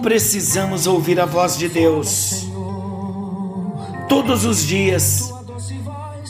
precisamos 0.00 0.86
ouvir 0.86 1.20
a 1.20 1.26
voz 1.26 1.56
de 1.56 1.68
Deus 1.68 2.46
todos 4.08 4.44
os 4.44 4.66
dias. 4.66 5.32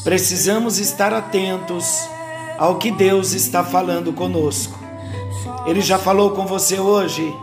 Precisamos 0.05 0.79
estar 0.79 1.13
atentos 1.13 2.09
ao 2.59 2.77
que 2.77 2.91
Deus 2.91 3.33
está 3.33 3.65
falando 3.65 4.13
conosco. 4.13 4.79
Ele 5.67 5.81
já 5.81 5.99
falou 5.99 6.31
com 6.33 6.47
você 6.47 6.79
hoje? 6.79 7.35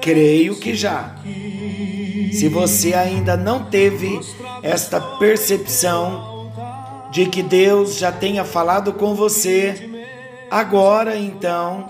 Creio 0.00 0.56
que 0.56 0.74
já. 0.74 1.14
Se 2.32 2.48
você 2.48 2.94
ainda 2.94 3.36
não 3.36 3.64
teve 3.64 4.20
esta 4.62 5.00
percepção 5.00 6.50
de 7.10 7.26
que 7.26 7.42
Deus 7.42 7.96
já 7.96 8.12
tenha 8.12 8.44
falado 8.44 8.92
com 8.92 9.14
você, 9.14 10.06
agora 10.50 11.16
então 11.16 11.88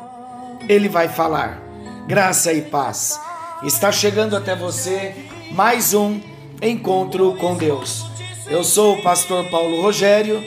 ele 0.68 0.88
vai 0.88 1.08
falar. 1.08 1.67
Graça 2.08 2.54
e 2.54 2.62
paz. 2.62 3.20
Está 3.62 3.92
chegando 3.92 4.34
até 4.34 4.56
você 4.56 5.14
mais 5.50 5.92
um 5.92 6.18
encontro 6.62 7.34
com 7.34 7.54
Deus. 7.54 8.06
Eu 8.46 8.64
sou 8.64 8.96
o 8.96 9.02
pastor 9.02 9.44
Paulo 9.50 9.82
Rogério, 9.82 10.42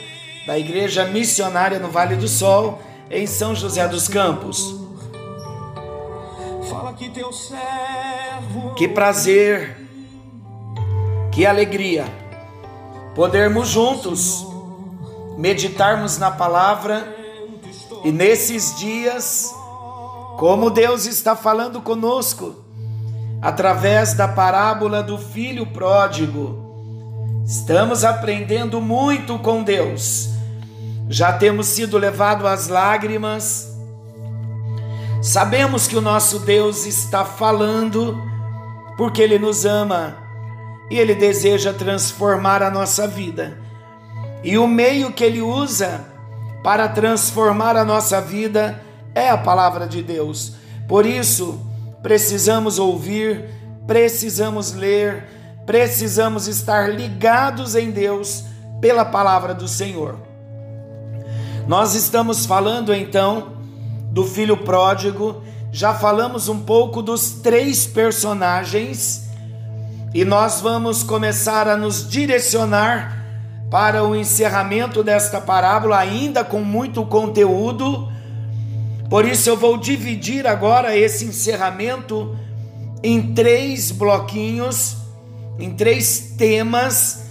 da 0.47 0.57
Igreja 0.57 1.05
Missionária 1.05 1.77
no 1.77 1.91
Vale 1.91 2.15
do 2.15 2.27
Sol, 2.27 2.81
em 3.11 3.27
São 3.27 3.53
José 3.53 3.87
dos 3.87 4.07
Campos. 4.07 4.75
Que 8.75 8.87
prazer, 8.87 9.87
que 11.31 11.45
alegria 11.45 12.05
podermos 13.13 13.67
juntos 13.67 14.47
meditarmos 15.37 16.17
na 16.17 16.31
palavra 16.31 17.15
e 18.03 18.11
nesses 18.11 18.75
dias, 18.79 19.60
como 20.37 20.69
Deus 20.69 21.05
está 21.05 21.35
falando 21.35 21.81
conosco 21.81 22.55
através 23.41 24.13
da 24.13 24.27
parábola 24.27 25.01
do 25.01 25.17
filho 25.17 25.65
pródigo. 25.67 27.43
Estamos 27.45 28.03
aprendendo 28.03 28.79
muito 28.79 29.39
com 29.39 29.63
Deus. 29.63 30.29
Já 31.09 31.33
temos 31.33 31.67
sido 31.67 31.97
levados 31.97 32.45
às 32.45 32.67
lágrimas. 32.67 33.67
Sabemos 35.21 35.87
que 35.87 35.95
o 35.95 36.01
nosso 36.01 36.39
Deus 36.39 36.85
está 36.85 37.25
falando 37.25 38.21
porque 38.95 39.21
Ele 39.21 39.39
nos 39.39 39.65
ama 39.65 40.15
e 40.89 40.97
Ele 40.99 41.15
deseja 41.15 41.73
transformar 41.73 42.61
a 42.61 42.69
nossa 42.69 43.07
vida. 43.07 43.57
E 44.43 44.57
o 44.57 44.67
meio 44.67 45.11
que 45.11 45.23
Ele 45.23 45.41
usa 45.41 46.05
para 46.63 46.87
transformar 46.87 47.75
a 47.75 47.83
nossa 47.83 48.21
vida 48.21 48.81
é 49.13 49.29
a 49.29 49.37
palavra 49.37 49.87
de 49.87 50.01
Deus. 50.01 50.53
Por 50.87 51.05
isso, 51.05 51.59
precisamos 52.01 52.79
ouvir, 52.79 53.49
precisamos 53.85 54.73
ler, 54.73 55.25
precisamos 55.65 56.47
estar 56.47 56.89
ligados 56.93 57.75
em 57.75 57.91
Deus 57.91 58.45
pela 58.79 59.05
palavra 59.05 59.53
do 59.53 59.67
Senhor. 59.67 60.17
Nós 61.67 61.93
estamos 61.93 62.45
falando 62.45 62.93
então 62.93 63.53
do 64.11 64.25
filho 64.25 64.57
pródigo, 64.57 65.41
já 65.71 65.93
falamos 65.93 66.49
um 66.49 66.59
pouco 66.59 67.01
dos 67.01 67.31
três 67.31 67.87
personagens 67.87 69.29
e 70.13 70.25
nós 70.25 70.59
vamos 70.59 71.03
começar 71.03 71.67
a 71.67 71.77
nos 71.77 72.09
direcionar 72.09 73.17
para 73.69 74.03
o 74.03 74.13
encerramento 74.13 75.01
desta 75.01 75.39
parábola, 75.39 75.97
ainda 75.97 76.43
com 76.43 76.59
muito 76.59 77.05
conteúdo 77.05 78.11
por 79.11 79.25
isso 79.25 79.49
eu 79.49 79.57
vou 79.57 79.75
dividir 79.75 80.47
agora 80.47 80.95
esse 80.95 81.25
encerramento 81.25 82.33
em 83.03 83.33
três 83.33 83.91
bloquinhos, 83.91 84.95
em 85.59 85.75
três 85.75 86.33
temas, 86.37 87.25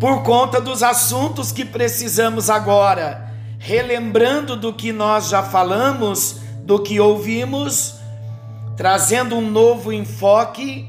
por 0.00 0.22
conta 0.22 0.62
dos 0.62 0.82
assuntos 0.82 1.52
que 1.52 1.66
precisamos 1.66 2.48
agora, 2.48 3.30
relembrando 3.58 4.56
do 4.56 4.72
que 4.72 4.90
nós 4.90 5.28
já 5.28 5.42
falamos, 5.42 6.36
do 6.62 6.82
que 6.82 6.98
ouvimos, 6.98 7.96
trazendo 8.74 9.36
um 9.36 9.50
novo 9.50 9.92
enfoque 9.92 10.88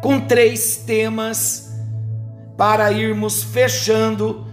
com 0.00 0.20
três 0.20 0.76
temas 0.76 1.72
para 2.56 2.92
irmos 2.92 3.42
fechando 3.42 4.46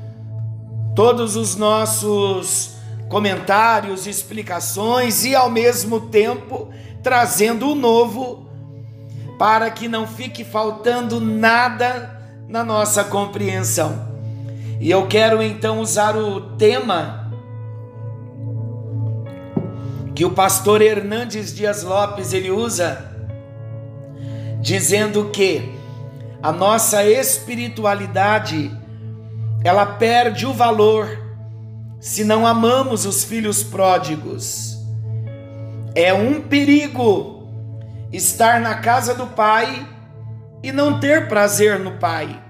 todos 0.96 1.36
os 1.36 1.56
nossos 1.56 2.77
comentários, 3.10 4.06
explicações 4.06 5.24
e 5.26 5.36
ao 5.36 5.50
mesmo 5.50 6.02
tempo 6.02 6.70
trazendo 7.02 7.72
o 7.72 7.76
novo 7.76 8.46
para 9.38 9.70
que 9.70 9.88
não 9.88 10.08
fique 10.08 10.44
faltando 10.44 11.22
nada 11.22 12.20
na 12.48 12.64
nossa 12.64 13.04
compreensão. 13.04 14.08
E 14.80 14.90
eu 14.90 15.08
quero 15.08 15.42
então 15.42 15.80
usar 15.80 16.16
o 16.16 16.42
tema 16.58 17.32
que 20.14 20.26
o 20.26 20.32
pastor 20.32 20.82
Hernandes 20.82 21.56
Dias 21.56 21.84
Lopes 21.84 22.34
ele 22.34 22.50
usa 22.50 23.06
dizendo 24.60 25.30
que 25.30 25.72
a 26.42 26.52
nossa 26.52 27.06
espiritualidade 27.06 28.72
ela 29.64 29.86
perde 29.86 30.46
o 30.46 30.54
valor 30.54 31.27
se 32.00 32.24
não 32.24 32.46
amamos 32.46 33.06
os 33.06 33.24
filhos 33.24 33.64
pródigos. 33.64 34.78
É 35.96 36.14
um 36.14 36.42
perigo 36.42 37.48
estar 38.12 38.60
na 38.60 38.76
casa 38.76 39.14
do 39.14 39.28
pai 39.28 39.88
e 40.62 40.72
não 40.72 41.00
ter 41.00 41.28
prazer 41.28 41.80
no 41.80 41.94
pai. 41.94 42.44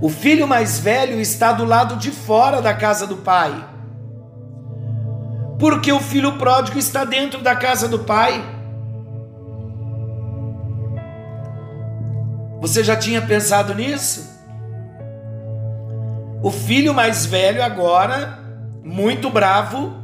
O 0.00 0.08
filho 0.08 0.46
mais 0.46 0.78
velho 0.78 1.20
está 1.20 1.52
do 1.52 1.64
lado 1.64 1.96
de 1.96 2.10
fora 2.10 2.60
da 2.60 2.74
casa 2.74 3.06
do 3.06 3.16
pai. 3.16 3.68
Porque 5.58 5.90
o 5.90 6.00
filho 6.00 6.36
pródigo 6.36 6.78
está 6.78 7.04
dentro 7.04 7.40
da 7.42 7.56
casa 7.56 7.88
do 7.88 8.00
pai. 8.00 8.44
Você 12.60 12.84
já 12.84 12.94
tinha 12.94 13.22
pensado 13.22 13.74
nisso? 13.74 14.35
O 16.42 16.50
filho 16.50 16.94
mais 16.94 17.26
velho, 17.26 17.62
agora, 17.62 18.38
muito 18.84 19.30
bravo, 19.30 19.94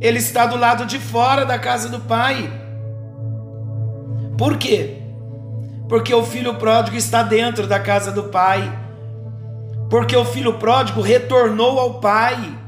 ele 0.00 0.18
está 0.18 0.46
do 0.46 0.56
lado 0.56 0.84
de 0.84 0.98
fora 0.98 1.46
da 1.46 1.58
casa 1.58 1.88
do 1.88 2.00
pai. 2.00 2.52
Por 4.36 4.58
quê? 4.58 4.98
Porque 5.88 6.14
o 6.14 6.24
filho 6.24 6.54
pródigo 6.54 6.96
está 6.96 7.22
dentro 7.22 7.66
da 7.66 7.78
casa 7.78 8.10
do 8.10 8.24
pai. 8.24 8.80
Porque 9.88 10.16
o 10.16 10.24
filho 10.24 10.54
pródigo 10.54 11.00
retornou 11.00 11.78
ao 11.78 12.00
pai. 12.00 12.58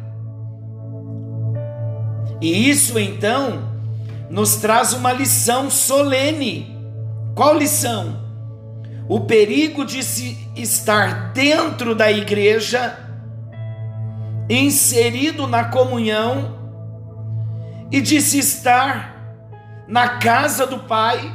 E 2.41 2.69
isso 2.69 2.99
então 2.99 3.73
nos 4.31 4.57
traz 4.57 4.93
uma 4.93 5.13
lição 5.13 5.71
solene. 5.71 6.79
Qual 7.35 7.57
lição? 7.57 8.24
O 9.09 9.21
perigo 9.21 9.85
de 9.85 10.03
se 10.03 10.49
estar 10.57 11.33
dentro 11.33 11.95
da 11.95 12.11
igreja, 12.11 12.99
inserido 14.49 15.47
na 15.47 15.65
comunhão, 15.65 16.59
e 17.91 18.01
de 18.01 18.21
se 18.21 18.39
estar 18.39 19.15
na 19.87 20.19
casa 20.19 20.67
do 20.67 20.81
Pai 20.81 21.33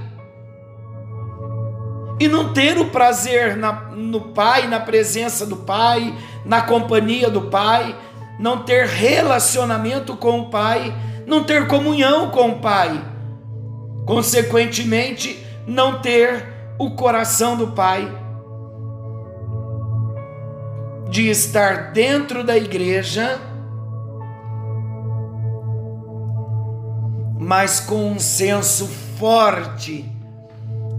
e 2.19 2.27
não 2.27 2.51
ter 2.53 2.77
o 2.77 2.89
prazer 2.89 3.55
na, 3.55 3.71
no 3.71 4.19
Pai, 4.33 4.67
na 4.67 4.79
presença 4.79 5.45
do 5.45 5.55
Pai, 5.55 6.13
na 6.43 6.61
companhia 6.61 7.29
do 7.29 7.43
Pai, 7.43 7.95
não 8.37 8.63
ter 8.63 8.85
relacionamento 8.87 10.17
com 10.17 10.41
o 10.41 10.49
Pai, 10.49 10.93
não 11.25 11.43
ter 11.43 11.67
comunhão 11.67 12.29
com 12.29 12.49
o 12.49 12.59
Pai, 12.59 13.01
consequentemente, 14.05 15.41
não 15.65 16.01
ter 16.01 16.58
o 16.79 16.91
coração 16.91 17.55
do 17.55 17.67
Pai 17.67 18.09
de 21.09 21.29
estar 21.29 21.91
dentro 21.91 22.43
da 22.43 22.57
igreja, 22.57 23.39
mas 27.37 27.79
com 27.79 28.11
um 28.11 28.19
senso 28.19 28.87
forte 28.87 30.09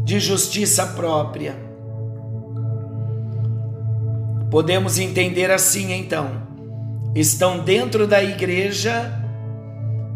de 0.05 0.21
justiça 0.21 0.87
própria. 0.87 1.57
Podemos 4.51 4.99
entender 4.99 5.51
assim 5.51 5.93
então 5.93 6.51
estão 7.15 7.61
dentro 7.61 8.07
da 8.07 8.23
igreja, 8.23 9.13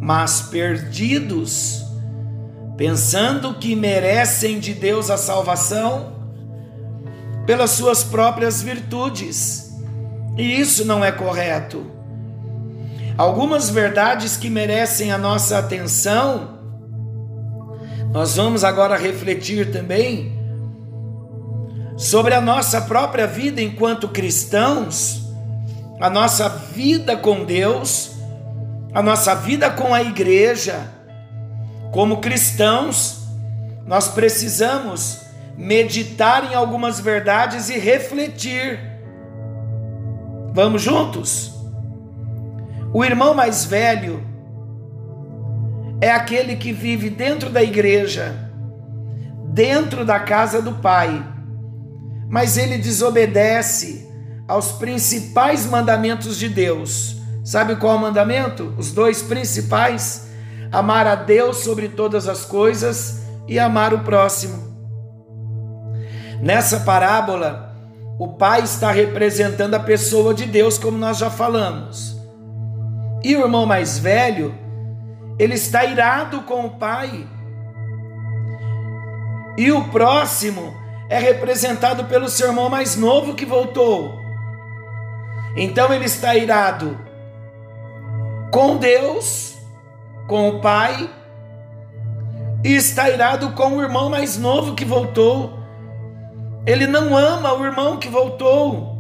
mas 0.00 0.43
perdidos, 0.43 1.83
pensando 2.76 3.55
que 3.55 3.76
merecem 3.76 4.59
de 4.59 4.75
Deus 4.75 5.11
a 5.11 5.17
salvação 5.17 6.15
pelas 7.47 7.71
suas 7.71 8.03
próprias 8.03 8.62
virtudes. 8.62 9.73
E 10.37 10.61
isso 10.61 10.85
não 10.85 11.05
é 11.05 11.12
correto. 11.12 11.87
Algumas 13.17 13.71
verdades 13.71 14.37
que 14.37 14.50
merecem 14.50 15.12
a 15.12 15.19
nossa 15.19 15.59
atenção, 15.59 16.59
nós 18.12 18.37
vamos 18.37 18.65
agora 18.65 18.97
refletir 18.97 19.70
também 19.70 20.32
sobre 21.97 22.35
a 22.35 22.41
nossa 22.41 22.81
própria 22.81 23.27
vida 23.27 23.62
enquanto 23.62 24.09
cristãos, 24.09 25.23
a 26.00 26.11
nossa 26.11 26.49
vida 26.49 27.17
com 27.17 27.44
Deus, 27.44 28.12
a 28.93 29.00
nossa 29.00 29.35
vida 29.35 29.70
com 29.70 29.94
a 29.94 30.03
igreja. 30.03 30.94
Como 31.94 32.20
cristãos, 32.20 33.23
nós 33.87 34.08
precisamos 34.08 35.20
meditar 35.56 36.50
em 36.50 36.55
algumas 36.55 36.99
verdades 36.99 37.70
e 37.70 37.79
refletir. 37.79 38.81
Vamos 40.52 40.82
juntos? 40.82 41.55
O 42.93 43.05
irmão 43.05 43.32
mais 43.32 43.64
velho 43.64 44.23
é 46.00 46.11
aquele 46.11 46.56
que 46.56 46.73
vive 46.73 47.08
dentro 47.08 47.49
da 47.49 47.62
igreja, 47.62 48.50
dentro 49.52 50.05
da 50.05 50.19
casa 50.19 50.61
do 50.61 50.73
pai 50.73 51.32
mas 52.35 52.56
ele 52.56 52.79
desobedece 52.79 54.08
aos 54.49 54.73
principais 54.73 55.67
mandamentos 55.67 56.37
de 56.37 56.49
Deus. 56.49 57.17
Sabe 57.44 57.76
qual 57.76 57.94
é 57.94 57.96
o 57.96 58.00
mandamento? 58.00 58.75
Os 58.76 58.91
dois 58.91 59.23
principais: 59.23 60.26
amar 60.75 61.06
a 61.06 61.15
Deus 61.15 61.59
sobre 61.59 61.88
todas 61.88 62.26
as 62.26 62.44
coisas 62.44 63.23
e 63.47 63.59
amar 63.61 63.94
o 63.94 64.00
próximo. 64.00 64.75
Nessa 66.41 66.81
parábola, 66.81 67.73
o 68.19 68.29
pai 68.35 68.62
está 68.62 68.91
representando 68.91 69.75
a 69.75 69.81
pessoa 69.81 70.35
de 70.35 70.47
Deus, 70.47 70.76
como 70.76 70.99
nós 70.99 71.19
já 71.19 71.31
falamos. 71.31 72.17
E 73.23 73.37
o 73.37 73.43
irmão 73.43 73.65
mais 73.65 73.99
velho, 73.99 74.53
ele 75.38 75.55
está 75.55 75.85
irado 75.85 76.43
com 76.43 76.67
o 76.67 76.71
pai. 76.71 77.27
E 79.56 79.70
o 79.70 79.85
próximo 79.88 80.75
é 81.09 81.19
representado 81.19 82.05
pelo 82.06 82.29
seu 82.29 82.49
irmão 82.49 82.69
mais 82.69 82.97
novo 82.97 83.35
que 83.35 83.47
voltou. 83.47 84.19
Então 85.56 85.94
ele 85.94 86.06
está 86.06 86.35
irado 86.35 86.99
com 88.50 88.77
Deus, 88.77 89.54
com 90.26 90.49
o 90.49 90.61
Pai, 90.61 91.11
e 92.65 92.75
está 92.75 93.11
irado 93.11 93.53
com 93.53 93.76
o 93.76 93.82
irmão 93.82 94.09
mais 94.09 94.38
novo 94.38 94.75
que 94.75 94.85
voltou. 94.85 95.59
Ele 96.67 96.87
não 96.87 97.17
ama 97.17 97.53
o 97.53 97.65
irmão 97.65 97.99
que 97.99 98.09
voltou. 98.09 98.94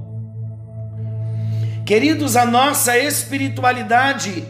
Queridos, 1.86 2.36
a 2.36 2.44
nossa 2.44 2.98
espiritualidade 2.98 4.46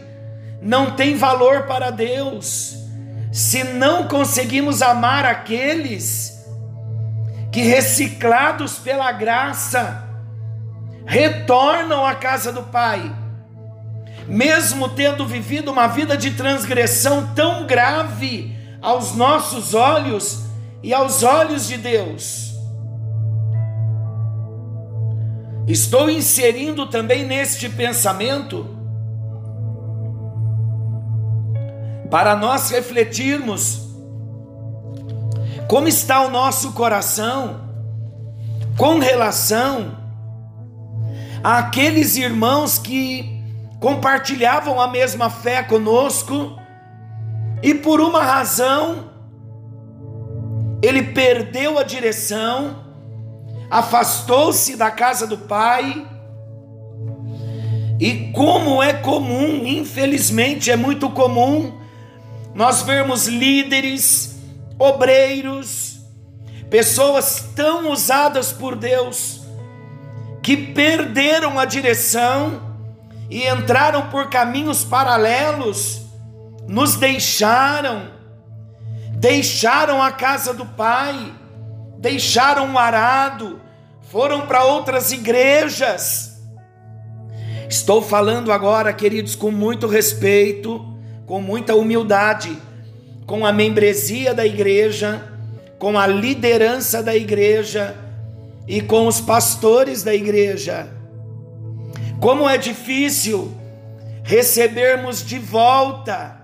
não 0.61 0.91
tem 0.91 1.15
valor 1.15 1.63
para 1.63 1.91
Deus 1.91 2.75
se 3.35 3.65
não 3.65 4.07
conseguimos 4.07 4.81
amar 4.81 5.25
aqueles 5.25 6.45
que 7.51 7.61
reciclados 7.61 8.79
pela 8.79 9.11
graça 9.11 10.07
retornam 11.05 12.05
à 12.05 12.15
casa 12.15 12.53
do 12.53 12.63
Pai, 12.63 13.13
mesmo 14.27 14.89
tendo 14.89 15.25
vivido 15.25 15.71
uma 15.71 15.87
vida 15.87 16.17
de 16.17 16.31
transgressão 16.31 17.33
tão 17.35 17.65
grave 17.65 18.55
aos 18.81 19.15
nossos 19.15 19.73
olhos 19.73 20.45
e 20.81 20.93
aos 20.93 21.23
olhos 21.23 21.67
de 21.67 21.77
Deus. 21.77 22.53
Estou 25.67 26.09
inserindo 26.09 26.85
também 26.87 27.25
neste 27.25 27.67
pensamento 27.67 28.69
para 32.11 32.35
nós 32.35 32.69
refletirmos 32.69 33.81
como 35.67 35.87
está 35.87 36.21
o 36.21 36.29
nosso 36.29 36.73
coração 36.73 37.61
com 38.77 38.99
relação 38.99 39.97
àqueles 41.43 42.15
irmãos 42.15 42.77
que 42.77 43.34
compartilhavam 43.85 44.81
a 44.81 44.87
mesma 44.87 45.29
fé 45.29 45.61
conosco 45.61 46.59
e 47.61 47.75
por 47.75 48.01
uma 48.01 48.23
razão 48.23 49.11
ele 50.81 51.03
perdeu 51.03 51.77
a 51.77 51.83
direção, 51.83 52.83
afastou-se 53.69 54.75
da 54.75 54.89
casa 54.89 55.27
do 55.27 55.37
pai. 55.37 56.03
E 57.99 58.31
como 58.31 58.81
é 58.81 58.91
comum, 58.91 59.67
infelizmente 59.67 60.71
é 60.71 60.75
muito 60.75 61.07
comum, 61.11 61.79
nós 62.55 62.81
vermos 62.81 63.27
líderes 63.27 64.35
obreiros, 64.79 65.99
pessoas 66.71 67.51
tão 67.55 67.91
usadas 67.91 68.51
por 68.51 68.75
Deus, 68.75 69.41
que 70.41 70.57
perderam 70.57 71.59
a 71.59 71.65
direção 71.65 72.65
e 73.29 73.47
entraram 73.47 74.09
por 74.09 74.29
caminhos 74.29 74.83
paralelos, 74.83 76.01
nos 76.67 76.95
deixaram, 76.95 78.11
deixaram 79.11 80.01
a 80.01 80.11
casa 80.11 80.53
do 80.53 80.65
Pai, 80.65 81.33
deixaram 81.97 82.73
o 82.73 82.77
arado, 82.77 83.59
foram 84.09 84.45
para 84.47 84.63
outras 84.63 85.11
igrejas. 85.11 86.33
Estou 87.69 88.01
falando 88.01 88.51
agora, 88.51 88.93
queridos, 88.93 89.35
com 89.35 89.49
muito 89.49 89.87
respeito, 89.87 90.85
com 91.25 91.41
muita 91.41 91.75
humildade 91.75 92.55
com 93.25 93.45
a 93.45 93.51
membresia 93.51 94.33
da 94.33 94.45
igreja, 94.45 95.23
com 95.79 95.97
a 95.97 96.05
liderança 96.05 97.01
da 97.01 97.15
igreja 97.15 97.95
e 98.67 98.81
com 98.81 99.07
os 99.07 99.19
pastores 99.19 100.03
da 100.03 100.13
igreja. 100.13 100.87
Como 102.19 102.49
é 102.49 102.57
difícil 102.57 103.55
recebermos 104.23 105.23
de 105.25 105.37
volta 105.37 106.37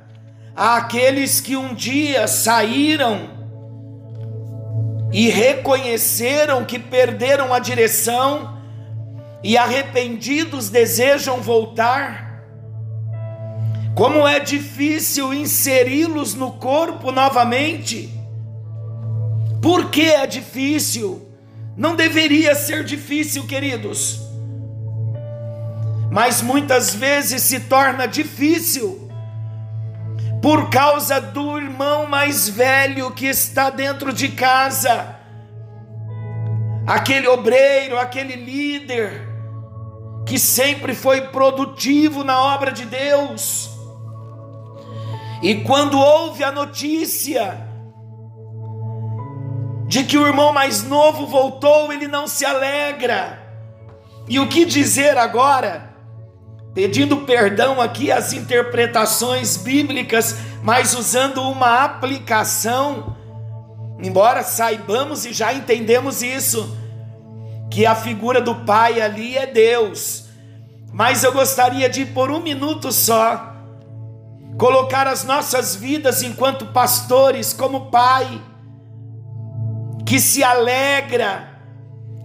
aqueles 0.56 1.42
que 1.42 1.56
um 1.56 1.74
dia 1.74 2.28
saíram 2.28 3.30
e 5.12 5.30
reconheceram 5.30 6.63
que 6.63 6.78
perderam 6.78 7.54
a 7.54 7.60
direção 7.60 8.58
e 9.44 9.58
arrependidos 9.58 10.70
desejam 10.70 11.42
voltar 11.42 12.32
como 13.96 14.25
é 14.25 14.40
difícil 14.40 15.34
inseri-los 15.34 16.34
no 16.34 16.54
corpo 16.54 17.12
novamente. 17.12 18.10
Por 19.62 19.90
que 19.90 20.04
é 20.04 20.25
difícil? 20.25 21.28
Não 21.75 21.96
deveria 21.96 22.56
ser 22.56 22.84
difícil, 22.84 23.46
queridos. 23.46 24.30
Mas 26.12 26.41
muitas 26.41 26.94
vezes 26.94 27.41
se 27.44 27.62
torna 27.62 28.06
difícil 28.06 29.10
por 30.41 30.70
causa 30.70 31.20
do 31.20 31.58
irmão 31.58 32.06
mais 32.06 32.50
velho 32.50 33.12
que 33.12 33.27
está 33.27 33.70
dentro 33.70 34.12
de 34.12 34.30
casa, 34.30 35.15
aquele 36.86 37.27
obreiro, 37.27 37.98
aquele 37.98 38.36
líder 38.36 39.27
que 40.25 40.38
sempre 40.38 40.94
foi 40.94 41.22
produtivo 41.27 42.24
na 42.24 42.39
obra 42.39 42.72
de 42.72 42.86
Deus 42.86 43.72
e 45.41 45.56
quando 45.63 46.00
ouve 46.00 46.44
a 46.44 46.51
notícia 46.51 47.68
de 49.88 50.03
que 50.03 50.18
o 50.18 50.27
irmão 50.27 50.53
mais 50.53 50.84
novo 50.84 51.25
voltou, 51.25 51.91
ele 51.91 52.08
não 52.08 52.27
se 52.27 52.46
alegra. 52.46 53.41
E 54.30 54.39
o 54.39 54.48
que 54.48 54.65
dizer 54.65 55.18
agora? 55.18 55.90
Pedindo 56.74 57.18
perdão 57.18 57.82
aqui 57.82 58.12
às 58.12 58.32
interpretações 58.32 59.58
bíblicas, 59.58 60.38
mas 60.63 60.94
usando 60.94 61.42
uma 61.42 61.84
aplicação, 61.84 63.18
embora 64.01 64.42
saibamos 64.42 65.25
e 65.25 65.34
já 65.34 65.54
entendemos 65.54 66.22
isso, 66.22 66.78
que 67.70 67.86
a 67.86 67.94
figura 67.94 68.40
do 68.40 68.56
pai 68.56 69.01
ali 69.01 69.38
é 69.38 69.46
Deus. 69.46 70.25
Mas 70.94 71.25
eu 71.25 71.34
gostaria 71.34 71.90
de 71.90 72.06
por 72.06 72.32
um 72.32 72.40
minuto 72.40 72.90
só 72.92 73.54
colocar 74.58 75.08
as 75.08 75.25
nossas 75.25 75.75
vidas 75.75 76.24
enquanto 76.24 76.68
pastores 76.68 77.51
como 77.51 77.92
pai, 77.92 78.42
que 80.06 80.20
se 80.22 80.42
alegra 80.42 81.50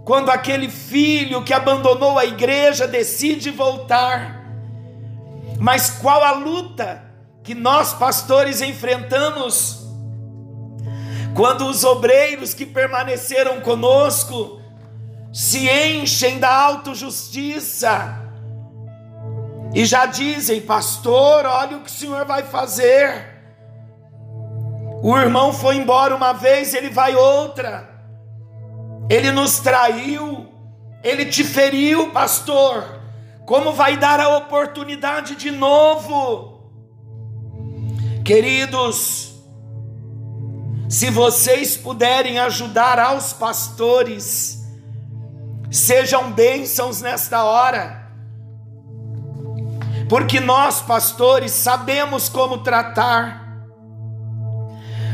quando 0.04 0.30
aquele 0.30 0.68
filho 0.68 1.42
que 1.42 1.52
abandonou 1.52 2.16
a 2.16 2.24
igreja 2.24 2.86
decide 2.86 3.50
voltar 3.50 4.35
Mas 5.58 5.90
qual 5.90 6.22
a 6.22 6.32
luta 6.32 7.02
que 7.42 7.54
nós 7.54 7.92
pastores 7.94 8.60
enfrentamos 8.60 9.86
quando 11.34 11.66
os 11.66 11.84
obreiros 11.84 12.54
que 12.54 12.66
permaneceram 12.66 13.60
conosco 13.60 14.60
se 15.32 15.68
enchem 15.68 16.38
da 16.38 16.52
autojustiça 16.52 18.26
e 19.76 19.84
já 19.84 20.06
dizem, 20.06 20.62
pastor, 20.62 21.44
olha 21.44 21.76
o 21.76 21.82
que 21.82 21.90
o 21.90 21.92
senhor 21.92 22.24
vai 22.24 22.42
fazer. 22.42 23.36
O 25.02 25.14
irmão 25.18 25.52
foi 25.52 25.76
embora 25.76 26.16
uma 26.16 26.32
vez, 26.32 26.72
ele 26.72 26.88
vai 26.88 27.14
outra. 27.14 27.86
Ele 29.10 29.30
nos 29.30 29.58
traiu, 29.58 30.50
ele 31.04 31.26
te 31.26 31.44
feriu, 31.44 32.10
pastor. 32.10 32.95
Como 33.46 33.72
vai 33.72 33.96
dar 33.96 34.18
a 34.18 34.36
oportunidade 34.36 35.36
de 35.36 35.52
novo? 35.52 36.72
Queridos, 38.24 39.36
se 40.88 41.10
vocês 41.10 41.76
puderem 41.76 42.40
ajudar 42.40 42.98
aos 42.98 43.32
pastores, 43.32 44.66
sejam 45.70 46.32
bênçãos 46.32 47.00
nesta 47.00 47.44
hora, 47.44 48.10
porque 50.08 50.40
nós, 50.40 50.80
pastores, 50.80 51.52
sabemos 51.52 52.28
como 52.28 52.58
tratar 52.58 53.46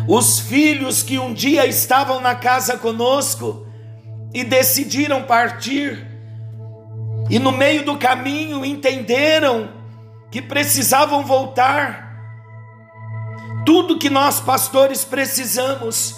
os 0.09 0.41
filhos 0.41 1.03
que 1.03 1.19
um 1.19 1.35
dia 1.35 1.67
estavam 1.67 2.19
na 2.19 2.35
casa 2.35 2.79
conosco 2.79 3.67
e 4.33 4.43
decidiram 4.43 5.23
partir, 5.25 6.12
e 7.33 7.39
no 7.39 7.51
meio 7.51 7.83
do 7.83 7.97
caminho 7.97 8.62
entenderam 8.62 9.71
que 10.31 10.43
precisavam 10.43 11.25
voltar. 11.25 12.12
Tudo 13.65 13.99
que 13.99 14.11
nós 14.11 14.39
pastores 14.39 15.03
precisamos 15.03 16.15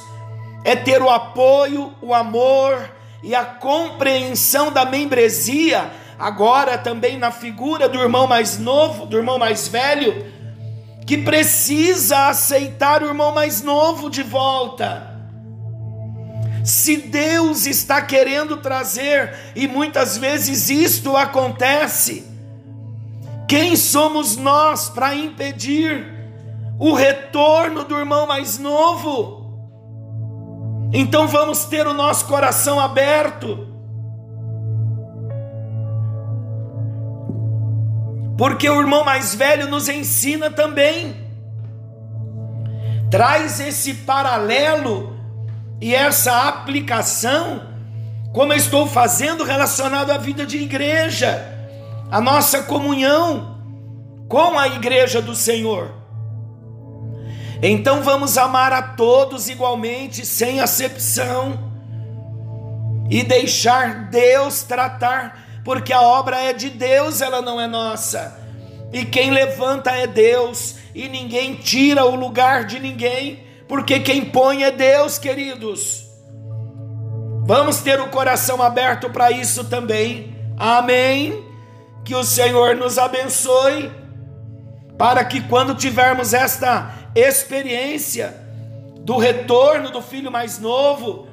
é 0.64 0.75
ter 0.75 1.00
o 1.00 1.09
apoio, 1.09 1.94
o 2.02 2.12
amor 2.12 2.90
e 3.23 3.33
a 3.33 3.44
compreensão 3.44 4.73
da 4.73 4.85
membresia, 4.85 5.88
agora 6.18 6.76
também 6.76 7.16
na 7.16 7.30
figura 7.30 7.88
do 7.88 8.00
irmão 8.00 8.26
mais 8.26 8.59
novo, 8.59 9.06
do 9.06 9.16
irmão 9.16 9.38
mais 9.38 9.68
velho, 9.68 10.26
que 11.06 11.18
precisa 11.18 12.26
aceitar 12.26 13.04
o 13.04 13.06
irmão 13.06 13.33
mais 13.33 13.62
novo 13.62 14.11
de 14.11 14.25
volta. 14.25 15.13
Se 16.64 16.97
Deus 16.97 17.66
está 17.66 18.00
querendo 18.00 18.56
trazer, 18.56 19.52
e 19.54 19.68
muitas 19.68 20.16
vezes 20.16 20.71
isto 20.71 21.14
acontece, 21.16 22.26
quem 23.47 23.76
somos 23.76 24.37
nós 24.37 24.88
para 24.88 25.14
impedir 25.14 26.12
o 26.78 26.94
retorno 26.94 27.85
do 27.85 27.99
irmão 27.99 28.26
mais 28.26 28.59
novo? 28.59 29.44
Então 30.92 31.28
vamos 31.28 31.66
ter 31.66 31.87
o 31.87 31.92
nosso 31.92 32.26
coração 32.26 32.80
aberto 32.80 33.75
porque 38.37 38.68
o 38.68 38.80
irmão 38.80 39.04
mais 39.04 39.35
velho 39.35 39.68
nos 39.68 39.88
ensina 39.88 40.50
também. 40.50 41.16
Traz 43.11 43.61
esse 43.61 43.94
paralelo 43.94 45.13
e 45.80 45.94
essa 45.94 46.48
aplicação, 46.48 47.62
como 48.32 48.52
eu 48.52 48.56
estou 48.56 48.86
fazendo 48.86 49.44
relacionado 49.44 50.10
à 50.10 50.18
vida 50.18 50.46
de 50.46 50.58
igreja, 50.58 51.42
a 52.10 52.20
nossa 52.20 52.62
comunhão 52.62 53.58
com 54.28 54.58
a 54.58 54.66
igreja 54.68 55.20
do 55.20 55.34
Senhor. 55.34 55.92
Então 57.62 58.02
vamos 58.02 58.36
amar 58.36 58.72
a 58.72 58.82
todos 58.82 59.48
igualmente, 59.48 60.24
sem 60.26 60.60
acepção, 60.60 61.72
e 63.10 63.22
deixar 63.22 64.10
Deus 64.10 64.62
tratar 64.62 65.44
porque 65.64 65.92
a 65.94 66.02
obra 66.02 66.38
é 66.38 66.52
de 66.52 66.68
Deus, 66.68 67.22
ela 67.22 67.40
não 67.40 67.58
é 67.58 67.66
nossa. 67.66 68.38
E 68.92 69.04
quem 69.04 69.30
levanta 69.30 69.90
é 69.90 70.06
Deus, 70.06 70.76
e 70.94 71.08
ninguém 71.08 71.54
tira 71.54 72.04
o 72.04 72.14
lugar 72.14 72.64
de 72.64 72.78
ninguém, 72.78 73.43
porque 73.68 74.00
quem 74.00 74.25
põe 74.25 74.62
é 74.62 74.71
Deus, 74.71 75.18
queridos. 75.18 76.04
Vamos 77.47 77.78
ter 77.78 78.00
o 78.00 78.09
coração 78.09 78.62
aberto 78.62 79.11
para 79.11 79.30
isso 79.30 79.64
também. 79.64 80.35
Amém. 80.56 81.44
Que 82.04 82.14
o 82.14 82.25
Senhor 82.25 82.76
nos 82.76 82.99
abençoe, 82.99 83.90
para 84.99 85.25
que 85.25 85.40
quando 85.42 85.75
tivermos 85.75 86.35
esta 86.35 86.94
experiência 87.14 88.35
do 89.00 89.18
retorno 89.18 89.90
do 89.90 90.00
filho 90.00 90.30
mais 90.30 90.59
novo, 90.59 91.28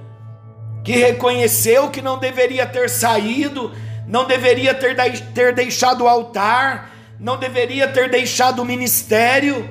que 0.84 0.94
reconheceu 0.94 1.90
que 1.90 2.02
não 2.02 2.18
deveria 2.18 2.66
ter 2.66 2.90
saído, 2.90 3.72
não 4.08 4.26
deveria 4.26 4.74
ter, 4.74 4.96
ter 5.34 5.54
deixado 5.54 6.04
o 6.04 6.08
altar, 6.08 6.92
não 7.20 7.38
deveria 7.38 7.88
ter 7.88 8.10
deixado 8.10 8.62
o 8.62 8.66
ministério. 8.66 9.70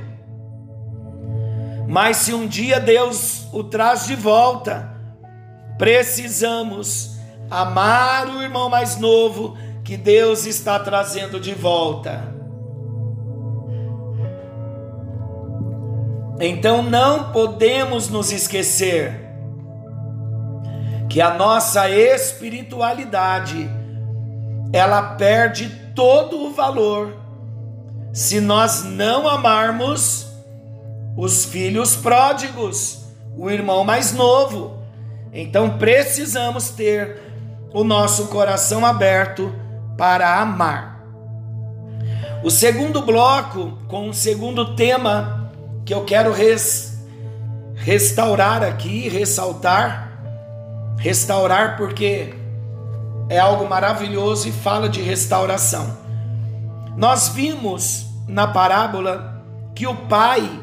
Mas 1.91 2.19
se 2.19 2.33
um 2.33 2.47
dia 2.47 2.79
Deus 2.79 3.49
o 3.53 3.65
traz 3.65 4.07
de 4.07 4.15
volta, 4.15 4.95
precisamos 5.77 7.19
amar 7.51 8.29
o 8.29 8.41
irmão 8.41 8.71
mais 8.71 8.97
novo 8.97 9.57
que 9.83 9.97
Deus 9.97 10.47
está 10.47 10.79
trazendo 10.79 11.41
de 11.41 11.53
volta. 11.53 12.33
Então 16.39 16.81
não 16.81 17.33
podemos 17.33 18.09
nos 18.09 18.31
esquecer 18.31 19.29
que 21.09 21.21
a 21.21 21.35
nossa 21.35 21.91
espiritualidade 21.91 23.69
ela 24.73 25.17
perde 25.17 25.69
todo 25.97 26.39
o 26.39 26.53
valor 26.53 27.17
se 28.13 28.41
nós 28.41 28.85
não 28.85 29.29
amarmos 29.29 30.30
os 31.17 31.45
filhos 31.45 31.97
pródigos, 31.97 33.05
o 33.37 33.51
irmão 33.51 33.85
mais 33.85 34.13
novo. 34.13 34.79
Então 35.33 35.79
precisamos 35.79 36.71
ter 36.71 37.21
o 37.73 37.85
nosso 37.85 38.29
coração 38.29 38.85
aberto 38.85 39.53
para 39.97 40.41
amar. 40.41 41.05
O 42.43 42.51
segundo 42.51 43.03
bloco, 43.03 43.79
com 43.87 44.09
o 44.09 44.15
segundo 44.15 44.75
tema 44.75 45.51
que 45.85 45.93
eu 45.93 46.05
quero 46.05 46.33
res, 46.33 46.99
restaurar 47.75 48.63
aqui, 48.63 49.09
ressaltar, 49.09 50.11
restaurar 50.97 51.77
porque 51.77 52.35
é 53.29 53.39
algo 53.39 53.69
maravilhoso 53.69 54.49
e 54.49 54.53
fala 54.53 54.89
de 54.89 55.01
restauração. 55.01 55.97
Nós 56.97 57.29
vimos 57.29 58.07
na 58.27 58.47
parábola 58.47 59.43
que 59.75 59.87
o 59.87 59.95
pai 59.95 60.60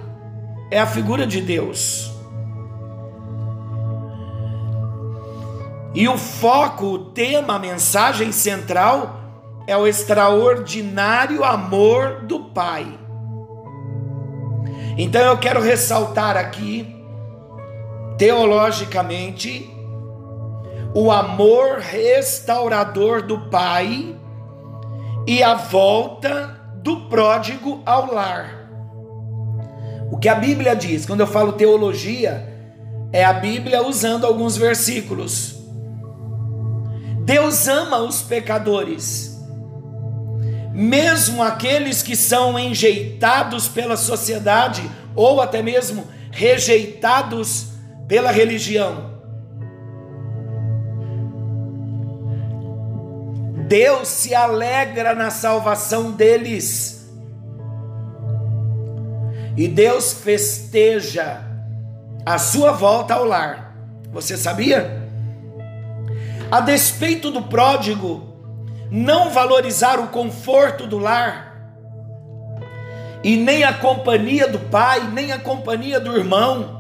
é 0.70 0.80
a 0.80 0.86
figura 0.86 1.26
de 1.26 1.42
Deus. 1.42 2.12
E 5.94 6.08
o 6.08 6.18
foco, 6.18 6.86
o 6.86 7.00
tema, 7.06 7.56
a 7.56 7.60
mensagem 7.60 8.32
central 8.32 9.20
é 9.66 9.76
o 9.76 9.88
extraordinário 9.88 11.44
amor 11.44 12.22
do 12.22 12.46
Pai. 12.46 12.86
Então 14.98 15.22
eu 15.22 15.38
quero 15.38 15.62
ressaltar 15.62 16.36
aqui, 16.36 16.96
teologicamente, 18.18 19.72
o 20.94 21.12
amor 21.12 21.78
restaurador 21.78 23.22
do 23.22 23.50
pai 23.50 24.16
e 25.28 25.44
a 25.44 25.54
volta 25.54 26.60
do 26.76 27.02
pródigo 27.02 27.84
ao 27.86 28.12
lar. 28.12 28.57
O 30.12 30.18
que 30.18 30.30
a 30.30 30.36
Bíblia 30.36 30.76
diz, 30.76 31.06
quando 31.06 31.22
eu 31.22 31.28
falo 31.28 31.54
teologia, 31.54 32.48
é 33.12 33.24
a 33.24 33.34
Bíblia 33.34 33.86
usando 33.86 34.26
alguns 34.26 34.58
versículos. 34.58 35.56
Deus 37.24 37.68
ama 37.68 37.98
os 38.00 38.22
pecadores, 38.22 39.38
mesmo 40.72 41.44
aqueles 41.44 42.02
que 42.02 42.16
são 42.16 42.58
enjeitados 42.58 43.68
pela 43.68 43.98
sociedade 43.98 44.90
ou 45.16 45.42
até 45.42 45.62
mesmo 45.62 46.08
rejeitados 46.32 47.68
pela 48.08 48.32
religião. 48.32 49.18
Deus 53.68 54.08
se 54.08 54.34
alegra 54.34 55.14
na 55.14 55.30
salvação 55.30 56.12
deles. 56.12 56.97
E 59.58 59.68
Deus 59.68 60.14
festeja 60.14 61.42
a 62.24 62.38
sua 62.38 62.72
volta 62.72 63.16
ao 63.16 63.26
lar. 63.26 63.76
Você 64.12 64.38
sabia? 64.38 65.10
A 66.52 66.62
despeito 66.62 67.32
do 67.32 67.42
pródigo 67.42 68.36
não 68.92 69.32
valorizar 69.32 70.00
o 70.00 70.08
conforto 70.10 70.88
do 70.88 70.98
lar, 70.98 71.48
e 73.24 73.36
nem 73.36 73.64
a 73.64 73.74
companhia 73.74 74.48
do 74.48 74.60
pai, 74.60 75.10
nem 75.12 75.32
a 75.32 75.40
companhia 75.40 76.00
do 76.00 76.16
irmão. 76.16 76.78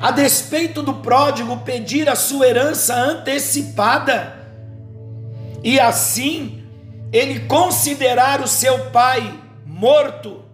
A 0.00 0.10
despeito 0.10 0.82
do 0.82 0.94
pródigo 0.94 1.58
pedir 1.58 2.08
a 2.08 2.16
sua 2.16 2.48
herança 2.48 2.94
antecipada, 2.94 4.34
e 5.62 5.78
assim 5.78 6.64
ele 7.12 7.40
considerar 7.40 8.40
o 8.40 8.48
seu 8.48 8.90
pai 8.90 9.38
morto, 9.64 10.45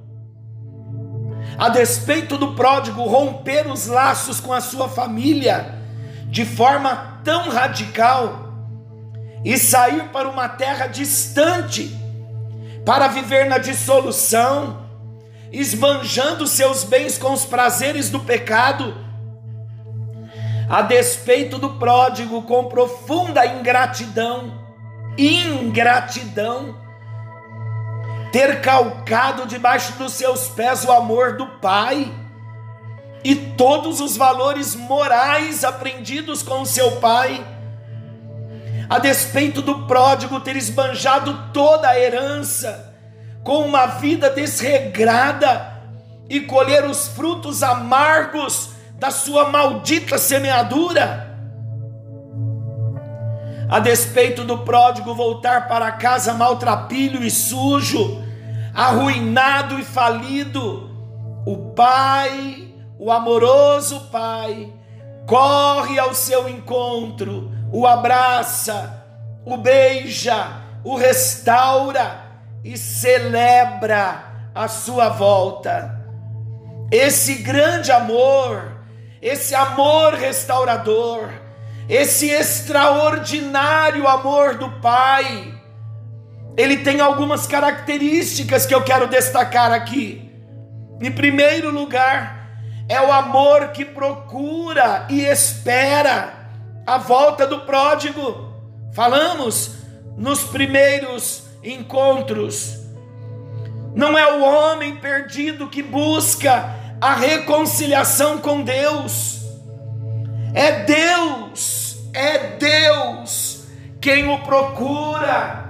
a 1.58 1.68
despeito 1.68 2.36
do 2.38 2.54
pródigo 2.54 3.02
romper 3.02 3.66
os 3.66 3.86
laços 3.86 4.40
com 4.40 4.52
a 4.52 4.60
sua 4.60 4.88
família 4.88 5.78
de 6.26 6.44
forma 6.44 7.20
tão 7.22 7.50
radical 7.50 8.52
e 9.44 9.58
sair 9.58 10.04
para 10.08 10.28
uma 10.28 10.48
terra 10.48 10.86
distante 10.86 11.98
para 12.84 13.08
viver 13.08 13.46
na 13.46 13.58
dissolução, 13.58 14.82
esbanjando 15.52 16.46
seus 16.46 16.84
bens 16.84 17.18
com 17.18 17.32
os 17.32 17.44
prazeres 17.44 18.10
do 18.10 18.20
pecado, 18.20 18.96
a 20.68 20.82
despeito 20.82 21.58
do 21.58 21.74
pródigo 21.74 22.42
com 22.42 22.64
profunda 22.64 23.46
ingratidão, 23.46 24.58
ingratidão, 25.16 26.81
ter 28.32 28.62
calcado 28.62 29.46
debaixo 29.46 29.92
dos 29.98 30.14
seus 30.14 30.48
pés 30.48 30.84
o 30.84 30.90
amor 30.90 31.36
do 31.36 31.46
Pai 31.46 32.10
e 33.22 33.36
todos 33.36 34.00
os 34.00 34.16
valores 34.16 34.74
morais 34.74 35.62
aprendidos 35.62 36.42
com 36.42 36.64
seu 36.64 36.92
Pai, 36.92 37.44
a 38.88 38.98
despeito 38.98 39.60
do 39.60 39.86
pródigo 39.86 40.40
ter 40.40 40.56
esbanjado 40.56 41.52
toda 41.52 41.88
a 41.88 41.98
herança, 41.98 42.94
com 43.44 43.66
uma 43.66 43.86
vida 43.86 44.30
desregrada 44.30 45.80
e 46.28 46.40
colher 46.40 46.84
os 46.84 47.08
frutos 47.08 47.62
amargos 47.62 48.70
da 48.94 49.10
sua 49.10 49.50
maldita 49.50 50.16
semeadura. 50.16 51.30
A 53.68 53.78
despeito 53.78 54.44
do 54.44 54.58
pródigo 54.58 55.14
voltar 55.14 55.66
para 55.66 55.90
casa 55.92 56.34
maltrapilho 56.34 57.24
e 57.24 57.30
sujo, 57.30 58.21
arruinado 58.74 59.78
e 59.78 59.84
falido, 59.84 60.90
o 61.46 61.72
pai, 61.74 62.72
o 62.98 63.10
amoroso 63.10 64.08
pai, 64.12 64.72
corre 65.26 65.98
ao 65.98 66.14
seu 66.14 66.48
encontro, 66.48 67.50
o 67.72 67.86
abraça, 67.86 69.04
o 69.44 69.56
beija, 69.56 70.62
o 70.84 70.96
restaura 70.96 72.22
e 72.64 72.76
celebra 72.76 74.24
a 74.54 74.68
sua 74.68 75.08
volta. 75.08 76.00
Esse 76.90 77.36
grande 77.36 77.90
amor, 77.90 78.76
esse 79.20 79.54
amor 79.54 80.14
restaurador, 80.14 81.30
esse 81.88 82.28
extraordinário 82.28 84.06
amor 84.06 84.56
do 84.56 84.68
Pai, 84.80 85.54
ele 86.56 86.78
tem 86.78 87.00
algumas 87.00 87.46
características 87.46 88.66
que 88.66 88.74
eu 88.74 88.82
quero 88.82 89.06
destacar 89.06 89.72
aqui. 89.72 90.30
Em 91.00 91.10
primeiro 91.10 91.70
lugar, 91.70 92.50
é 92.88 93.00
o 93.00 93.10
amor 93.10 93.68
que 93.68 93.84
procura 93.84 95.06
e 95.08 95.22
espera 95.22 96.34
a 96.86 96.98
volta 96.98 97.46
do 97.46 97.60
pródigo. 97.60 98.52
Falamos 98.92 99.76
nos 100.16 100.44
primeiros 100.44 101.44
encontros. 101.64 102.80
Não 103.94 104.16
é 104.16 104.34
o 104.34 104.42
homem 104.42 104.96
perdido 104.96 105.68
que 105.68 105.82
busca 105.82 106.74
a 107.00 107.14
reconciliação 107.14 108.38
com 108.38 108.62
Deus. 108.62 109.40
É 110.54 110.84
Deus, 110.84 111.96
é 112.12 112.56
Deus 112.56 113.64
quem 114.00 114.28
o 114.28 114.38
procura 114.40 115.61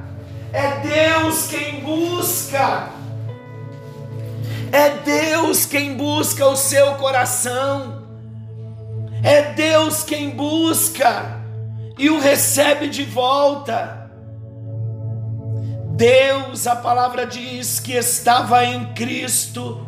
é 0.52 0.80
Deus 0.80 1.46
quem 1.46 1.80
busca. 1.80 2.90
É 4.70 4.90
Deus 5.04 5.66
quem 5.66 5.94
busca 5.96 6.46
o 6.46 6.56
seu 6.56 6.94
coração. 6.94 8.02
É 9.22 9.52
Deus 9.52 10.02
quem 10.02 10.30
busca 10.30 11.40
e 11.98 12.10
o 12.10 12.18
recebe 12.18 12.88
de 12.88 13.04
volta. 13.04 14.10
Deus, 15.94 16.66
a 16.66 16.74
palavra 16.74 17.26
diz 17.26 17.78
que 17.78 17.92
estava 17.92 18.64
em 18.64 18.92
Cristo, 18.94 19.86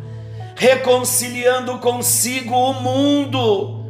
reconciliando 0.55 1.79
consigo 1.79 2.55
o 2.55 2.73
mundo. 2.73 3.83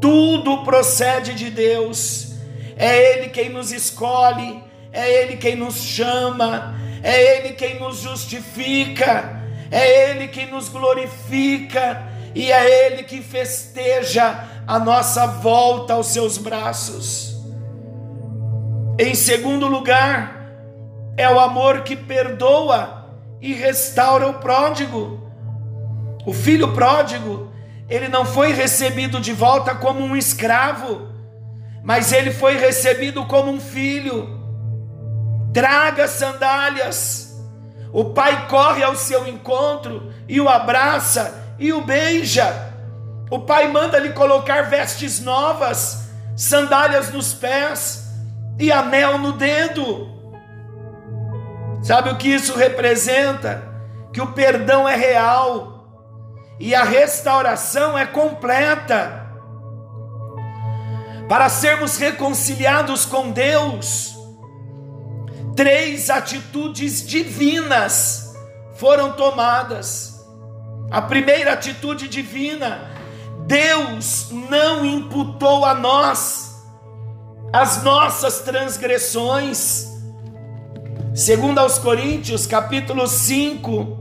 Tudo 0.00 0.64
procede 0.64 1.34
de 1.34 1.50
Deus. 1.50 2.32
É 2.76 3.12
Ele 3.12 3.28
quem 3.28 3.50
nos 3.50 3.70
escolhe, 3.72 4.62
é 4.92 5.22
Ele 5.22 5.36
quem 5.36 5.56
nos 5.56 5.76
chama, 5.76 6.74
é 7.02 7.38
Ele 7.38 7.54
quem 7.54 7.80
nos 7.80 8.00
justifica, 8.00 9.42
é 9.70 10.10
Ele 10.10 10.28
quem 10.28 10.50
nos 10.50 10.68
glorifica 10.68 12.02
e 12.34 12.52
é 12.52 12.86
Ele 12.86 13.02
que 13.02 13.22
festeja 13.22 14.44
a 14.66 14.78
nossa 14.78 15.26
volta 15.26 15.94
aos 15.94 16.08
seus 16.08 16.36
braços. 16.36 17.36
Em 18.98 19.14
segundo 19.14 19.66
lugar, 19.66 20.42
é 21.16 21.28
o 21.28 21.40
amor 21.40 21.82
que 21.82 21.96
perdoa 21.96 23.06
e 23.40 23.54
restaura 23.54 24.28
o 24.28 24.34
pródigo. 24.34 25.20
O 26.26 26.32
filho 26.32 26.72
pródigo, 26.72 27.50
ele 27.88 28.08
não 28.08 28.24
foi 28.24 28.52
recebido 28.52 29.20
de 29.20 29.32
volta 29.32 29.74
como 29.74 30.00
um 30.00 30.14
escravo, 30.14 31.08
mas 31.82 32.12
ele 32.12 32.30
foi 32.30 32.56
recebido 32.58 33.24
como 33.24 33.50
um 33.50 33.60
filho 33.60 34.41
traga 35.52 36.08
sandálias. 36.08 37.32
O 37.92 38.06
pai 38.06 38.46
corre 38.48 38.82
ao 38.82 38.96
seu 38.96 39.26
encontro 39.26 40.12
e 40.26 40.40
o 40.40 40.48
abraça 40.48 41.54
e 41.58 41.72
o 41.72 41.82
beija. 41.82 42.72
O 43.30 43.40
pai 43.40 43.68
manda 43.68 43.98
lhe 43.98 44.12
colocar 44.12 44.62
vestes 44.62 45.20
novas, 45.20 46.08
sandálias 46.36 47.12
nos 47.12 47.34
pés 47.34 48.04
e 48.58 48.72
anel 48.72 49.18
no 49.18 49.32
dedo. 49.32 50.10
Sabe 51.82 52.10
o 52.10 52.16
que 52.16 52.28
isso 52.28 52.56
representa? 52.56 53.62
Que 54.12 54.20
o 54.20 54.32
perdão 54.32 54.88
é 54.88 54.94
real 54.94 55.72
e 56.60 56.74
a 56.74 56.84
restauração 56.84 57.98
é 57.98 58.06
completa. 58.06 59.26
Para 61.28 61.48
sermos 61.48 61.96
reconciliados 61.96 63.04
com 63.04 63.30
Deus, 63.30 64.11
três 65.56 66.10
atitudes 66.10 67.06
divinas 67.06 68.34
foram 68.74 69.12
tomadas. 69.12 70.20
A 70.90 71.00
primeira 71.00 71.52
atitude 71.52 72.08
divina, 72.08 72.90
Deus 73.46 74.28
não 74.50 74.84
imputou 74.84 75.64
a 75.64 75.74
nós 75.74 76.52
as 77.52 77.82
nossas 77.82 78.40
transgressões. 78.40 79.90
Segundo 81.14 81.58
aos 81.58 81.78
Coríntios, 81.78 82.46
capítulo 82.46 83.06
5, 83.06 83.98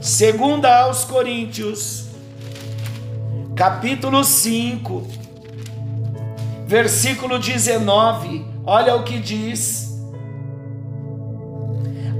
segunda 0.00 0.84
aos 0.84 1.04
Coríntios, 1.04 2.06
capítulo 3.54 4.24
5, 4.24 5.06
versículo 6.66 7.38
19, 7.38 8.46
Olha 8.70 8.94
o 8.96 9.02
que 9.02 9.18
diz: 9.18 9.98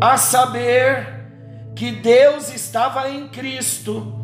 a 0.00 0.16
saber 0.16 1.06
que 1.76 1.92
Deus 1.92 2.50
estava 2.50 3.10
em 3.10 3.28
Cristo, 3.28 4.18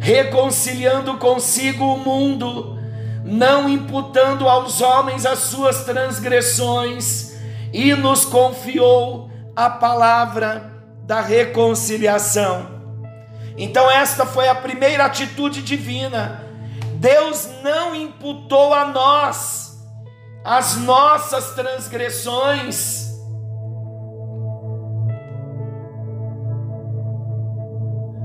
reconciliando 0.00 1.18
consigo 1.18 1.84
o 1.84 1.98
mundo, 1.98 2.78
não 3.22 3.68
imputando 3.68 4.48
aos 4.48 4.80
homens 4.80 5.26
as 5.26 5.40
suas 5.40 5.84
transgressões, 5.84 7.34
e 7.74 7.92
nos 7.92 8.24
confiou 8.24 9.30
a 9.54 9.68
palavra 9.68 10.72
da 11.04 11.20
reconciliação. 11.20 12.80
Então, 13.58 13.90
esta 13.90 14.24
foi 14.24 14.48
a 14.48 14.54
primeira 14.54 15.04
atitude 15.04 15.60
divina. 15.60 16.42
Deus 16.94 17.50
não 17.62 17.94
imputou 17.94 18.72
a 18.72 18.86
nós 18.86 19.69
as 20.44 20.76
nossas 20.76 21.50
transgressões. 21.54 23.10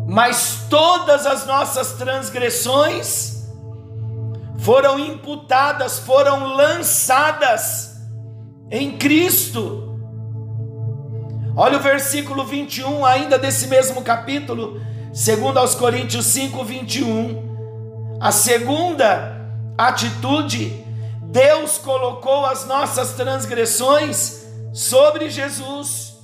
Mas 0.08 0.66
todas 0.70 1.26
as 1.26 1.46
nossas 1.46 1.94
transgressões 1.94 3.50
foram 4.60 4.98
imputadas, 4.98 6.00
foram 6.00 6.56
lançadas 6.56 7.96
em 8.72 8.98
Cristo. 8.98 10.00
Olha 11.56 11.78
o 11.78 11.82
versículo 11.82 12.46
21, 12.46 13.06
ainda 13.06 13.38
desse 13.38 13.68
mesmo 13.68 14.02
capítulo, 14.02 14.82
segundo 15.14 15.58
aos 15.58 15.76
Coríntios 15.76 16.26
5, 16.28 16.64
21. 16.64 18.18
A 18.20 18.32
segunda 18.32 19.36
atitude, 19.78 20.85
Deus 21.32 21.78
colocou 21.78 22.46
as 22.46 22.66
nossas 22.66 23.14
transgressões 23.14 24.46
sobre 24.74 25.30
Jesus. 25.30 26.16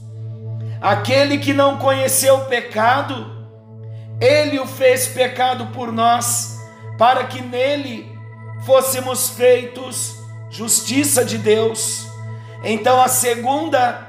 Aquele 0.81 1.37
que 1.37 1.53
não 1.53 1.77
conheceu 1.77 2.35
o 2.35 2.45
pecado, 2.45 3.29
ele 4.19 4.59
o 4.59 4.65
fez 4.65 5.07
pecado 5.07 5.67
por 5.67 5.91
nós, 5.91 6.57
para 6.97 7.25
que 7.25 7.41
nele 7.41 8.11
fôssemos 8.65 9.29
feitos 9.29 10.15
justiça 10.49 11.23
de 11.23 11.37
Deus. 11.37 12.07
Então 12.63 13.01
a 13.01 13.07
segunda 13.07 14.07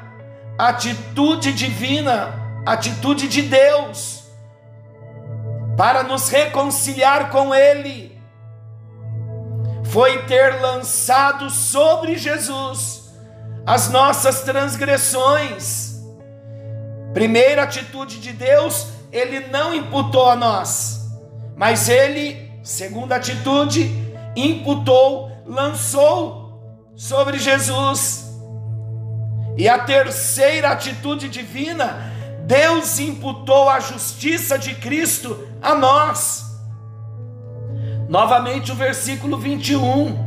atitude 0.59 1.53
divina, 1.53 2.35
atitude 2.67 3.29
de 3.29 3.43
Deus, 3.43 4.25
para 5.77 6.03
nos 6.03 6.29
reconciliar 6.29 7.31
com 7.31 7.55
Ele, 7.55 8.12
foi 9.93 10.23
ter 10.23 10.59
lançado 10.59 11.51
sobre 11.51 12.17
Jesus 12.17 13.13
as 13.67 13.91
nossas 13.91 14.41
transgressões. 14.41 16.01
Primeira 17.13 17.65
atitude 17.65 18.19
de 18.19 18.33
Deus, 18.33 18.87
Ele 19.13 19.49
não 19.49 19.75
imputou 19.75 20.31
a 20.31 20.35
nós, 20.35 21.11
mas 21.55 21.91
Ele, 21.91 22.51
segunda 22.63 23.17
atitude, 23.17 23.93
imputou, 24.35 25.31
lançou 25.45 26.89
sobre 26.97 27.39
Jesus 27.39 28.33
e 29.59 29.69
a 29.69 29.79
terceira 29.79 30.71
atitude 30.71 31.29
divina, 31.29 32.11
Deus 32.47 32.99
imputou 32.99 33.69
a 33.69 33.79
justiça 33.79 34.59
de 34.59 34.75
Cristo 34.75 35.47
a 35.61 35.75
nós. 35.75 36.52
Novamente 38.13 38.71
o 38.71 38.75
versículo 38.75 39.39
21. 39.39 40.19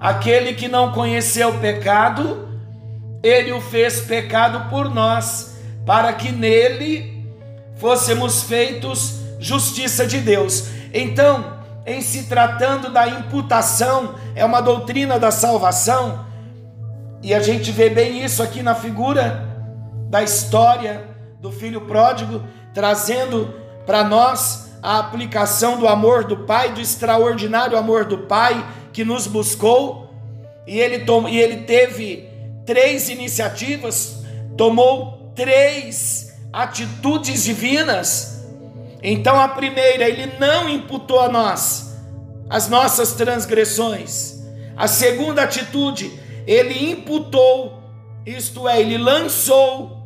Aquele 0.00 0.54
que 0.54 0.68
não 0.68 0.92
conheceu 0.92 1.50
o 1.50 1.58
pecado, 1.58 2.48
ele 3.22 3.52
o 3.52 3.60
fez 3.60 4.00
pecado 4.00 4.70
por 4.70 4.88
nós, 4.88 5.58
para 5.84 6.14
que 6.14 6.32
nele 6.32 7.30
fôssemos 7.76 8.44
feitos 8.44 9.20
justiça 9.38 10.06
de 10.06 10.18
Deus. 10.18 10.68
Então, 10.94 11.58
em 11.84 12.00
se 12.00 12.22
tratando 12.22 12.90
da 12.90 13.06
imputação, 13.06 14.14
é 14.34 14.42
uma 14.42 14.62
doutrina 14.62 15.18
da 15.18 15.30
salvação, 15.30 16.24
e 17.22 17.34
a 17.34 17.40
gente 17.40 17.70
vê 17.70 17.90
bem 17.90 18.24
isso 18.24 18.42
aqui 18.42 18.62
na 18.62 18.74
figura 18.74 19.46
da 20.08 20.22
história 20.22 21.04
do 21.38 21.52
filho 21.52 21.82
pródigo, 21.82 22.42
trazendo 22.72 23.54
para 23.84 24.02
nós 24.02 24.65
a 24.86 25.00
aplicação 25.00 25.80
do 25.80 25.88
amor 25.88 26.22
do 26.22 26.44
Pai, 26.44 26.72
do 26.72 26.80
extraordinário 26.80 27.76
amor 27.76 28.04
do 28.04 28.18
Pai 28.18 28.64
que 28.92 29.04
nos 29.04 29.26
buscou, 29.26 30.08
e 30.64 30.78
ele, 30.78 31.00
tom, 31.00 31.28
e 31.28 31.40
ele 31.40 31.64
teve 31.64 32.28
três 32.64 33.08
iniciativas, 33.08 34.18
tomou 34.56 35.32
três 35.34 36.32
atitudes 36.52 37.42
divinas. 37.42 38.46
Então, 39.02 39.40
a 39.40 39.48
primeira, 39.48 40.08
ele 40.08 40.34
não 40.38 40.68
imputou 40.68 41.18
a 41.18 41.28
nós 41.28 41.96
as 42.48 42.68
nossas 42.68 43.12
transgressões. 43.14 44.36
A 44.76 44.86
segunda 44.86 45.42
atitude, 45.42 46.16
ele 46.46 46.92
imputou, 46.92 47.82
isto 48.24 48.68
é, 48.68 48.80
ele 48.80 48.98
lançou 48.98 50.00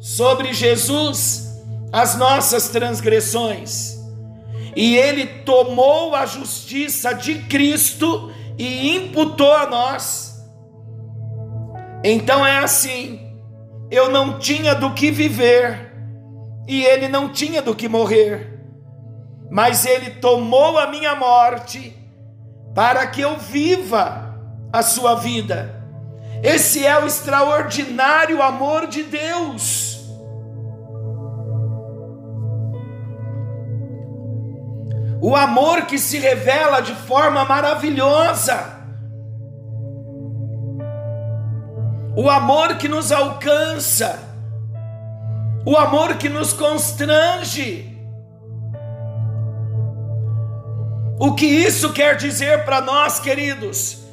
sobre 0.00 0.52
Jesus 0.52 1.56
as 1.92 2.16
nossas 2.16 2.68
transgressões. 2.68 3.97
E 4.76 4.96
ele 4.96 5.26
tomou 5.26 6.14
a 6.14 6.26
justiça 6.26 7.12
de 7.12 7.36
Cristo 7.42 8.32
e 8.58 8.96
imputou 8.96 9.52
a 9.52 9.66
nós. 9.66 10.40
Então 12.04 12.44
é 12.44 12.58
assim: 12.58 13.20
eu 13.90 14.10
não 14.10 14.38
tinha 14.38 14.74
do 14.74 14.92
que 14.92 15.10
viver, 15.10 15.92
e 16.66 16.84
ele 16.84 17.08
não 17.08 17.28
tinha 17.28 17.62
do 17.62 17.74
que 17.74 17.88
morrer, 17.88 18.60
mas 19.50 19.86
ele 19.86 20.10
tomou 20.10 20.78
a 20.78 20.86
minha 20.86 21.14
morte 21.14 21.96
para 22.74 23.06
que 23.06 23.20
eu 23.20 23.36
viva 23.38 24.38
a 24.72 24.82
sua 24.82 25.14
vida. 25.14 25.74
Esse 26.42 26.84
é 26.86 26.96
o 26.98 27.06
extraordinário 27.06 28.42
amor 28.42 28.86
de 28.86 29.02
Deus. 29.02 29.97
O 35.20 35.34
amor 35.34 35.82
que 35.86 35.98
se 35.98 36.18
revela 36.18 36.80
de 36.80 36.94
forma 36.94 37.44
maravilhosa. 37.44 38.78
O 42.16 42.28
amor 42.30 42.76
que 42.76 42.88
nos 42.88 43.10
alcança. 43.10 44.18
O 45.64 45.76
amor 45.76 46.16
que 46.16 46.28
nos 46.28 46.52
constrange. 46.52 47.96
O 51.18 51.34
que 51.34 51.46
isso 51.46 51.92
quer 51.92 52.16
dizer 52.16 52.64
para 52.64 52.80
nós, 52.80 53.18
queridos? 53.18 54.08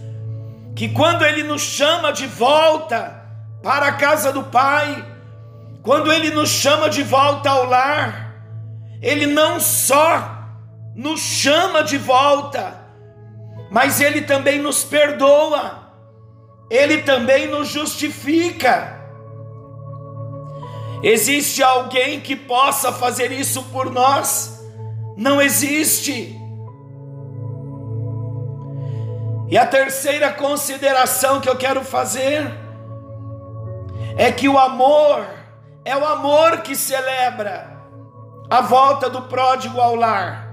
que 0.76 0.90
quando 0.90 1.24
Ele 1.24 1.42
nos 1.42 1.62
chama 1.62 2.12
de 2.12 2.28
volta 2.28 3.24
para 3.64 3.88
a 3.88 3.94
casa 3.94 4.32
do 4.32 4.44
Pai, 4.44 5.06
quando 5.82 6.12
Ele 6.12 6.32
nos 6.32 6.50
chama 6.50 6.90
de 6.90 7.02
volta 7.02 7.50
ao 7.50 7.66
lar, 7.66 8.36
Ele 9.02 9.26
não 9.26 9.60
só 9.60 10.35
nos 10.96 11.20
chama 11.20 11.84
de 11.84 11.98
volta, 11.98 12.80
mas 13.70 14.00
Ele 14.00 14.22
também 14.22 14.60
nos 14.60 14.84
perdoa, 14.84 15.92
Ele 16.70 17.04
também 17.04 17.48
nos 17.48 17.68
justifica. 17.68 18.96
Existe 21.04 21.62
alguém 21.62 22.22
que 22.22 22.36
possa 22.36 22.92
fazer 22.92 23.32
isso 23.32 23.64
por 23.64 23.92
nós? 23.92 24.66
Não 25.18 25.42
existe. 25.42 26.40
E 29.48 29.58
a 29.58 29.66
terceira 29.66 30.32
consideração 30.32 31.40
que 31.40 31.50
eu 31.50 31.56
quero 31.56 31.84
fazer 31.84 32.52
é 34.18 34.32
que 34.32 34.48
o 34.50 34.58
amor 34.58 35.28
é 35.86 35.96
o 35.96 36.04
amor 36.04 36.62
que 36.62 36.76
celebra 36.76 37.80
a 38.50 38.60
volta 38.62 39.08
do 39.08 39.22
pródigo 39.24 39.80
ao 39.80 39.96
lar. 39.96 40.45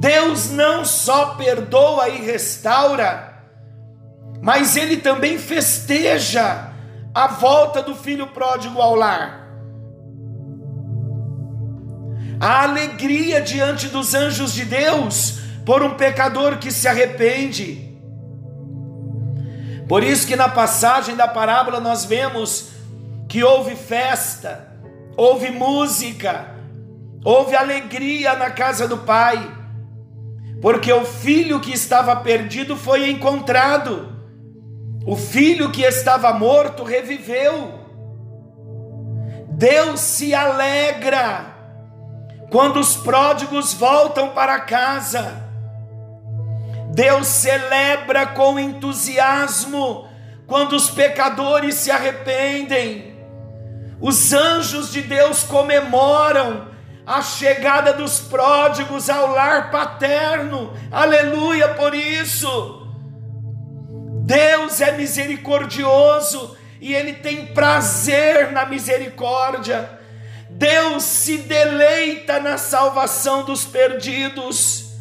Deus 0.00 0.48
não 0.50 0.82
só 0.82 1.34
perdoa 1.34 2.08
e 2.08 2.24
restaura, 2.24 3.34
mas 4.40 4.74
ele 4.74 4.96
também 4.96 5.36
festeja 5.36 6.72
a 7.14 7.26
volta 7.26 7.82
do 7.82 7.94
filho 7.94 8.26
pródigo 8.28 8.80
ao 8.80 8.94
lar. 8.94 9.46
A 12.40 12.62
alegria 12.62 13.42
diante 13.42 13.88
dos 13.88 14.14
anjos 14.14 14.54
de 14.54 14.64
Deus 14.64 15.38
por 15.66 15.82
um 15.82 15.94
pecador 15.94 16.56
que 16.56 16.70
se 16.70 16.88
arrepende. 16.88 17.94
Por 19.86 20.02
isso 20.02 20.26
que 20.26 20.34
na 20.34 20.48
passagem 20.48 21.14
da 21.14 21.28
parábola 21.28 21.78
nós 21.78 22.06
vemos 22.06 22.70
que 23.28 23.44
houve 23.44 23.76
festa, 23.76 24.66
houve 25.14 25.50
música, 25.50 26.54
houve 27.22 27.54
alegria 27.54 28.34
na 28.36 28.50
casa 28.50 28.88
do 28.88 28.96
pai, 28.96 29.59
porque 30.60 30.92
o 30.92 31.04
filho 31.04 31.60
que 31.60 31.72
estava 31.72 32.14
perdido 32.16 32.76
foi 32.76 33.10
encontrado, 33.10 34.14
o 35.06 35.16
filho 35.16 35.70
que 35.70 35.82
estava 35.82 36.32
morto 36.32 36.84
reviveu. 36.84 37.80
Deus 39.48 40.00
se 40.00 40.34
alegra 40.34 41.54
quando 42.50 42.78
os 42.78 42.96
pródigos 42.96 43.72
voltam 43.72 44.30
para 44.30 44.60
casa. 44.60 45.48
Deus 46.92 47.26
celebra 47.26 48.26
com 48.26 48.58
entusiasmo 48.58 50.08
quando 50.46 50.74
os 50.74 50.90
pecadores 50.90 51.76
se 51.76 51.90
arrependem. 51.90 53.16
Os 54.00 54.32
anjos 54.32 54.92
de 54.92 55.00
Deus 55.02 55.42
comemoram 55.44 56.69
a 57.10 57.22
chegada 57.22 57.92
dos 57.92 58.20
pródigos 58.20 59.10
ao 59.10 59.32
lar 59.32 59.68
paterno. 59.72 60.72
Aleluia 60.92 61.70
por 61.70 61.92
isso. 61.92 62.86
Deus 64.22 64.80
é 64.80 64.92
misericordioso 64.92 66.56
e 66.80 66.94
ele 66.94 67.14
tem 67.14 67.46
prazer 67.46 68.52
na 68.52 68.64
misericórdia. 68.64 69.98
Deus 70.50 71.02
se 71.02 71.38
deleita 71.38 72.38
na 72.38 72.56
salvação 72.56 73.42
dos 73.42 73.64
perdidos. 73.64 74.92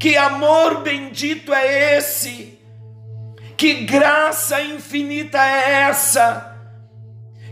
Que 0.00 0.16
amor 0.16 0.80
bendito 0.80 1.52
é 1.52 1.98
esse? 1.98 2.58
Que 3.58 3.84
graça 3.84 4.62
infinita 4.62 5.36
é 5.36 5.82
essa? 5.82 6.56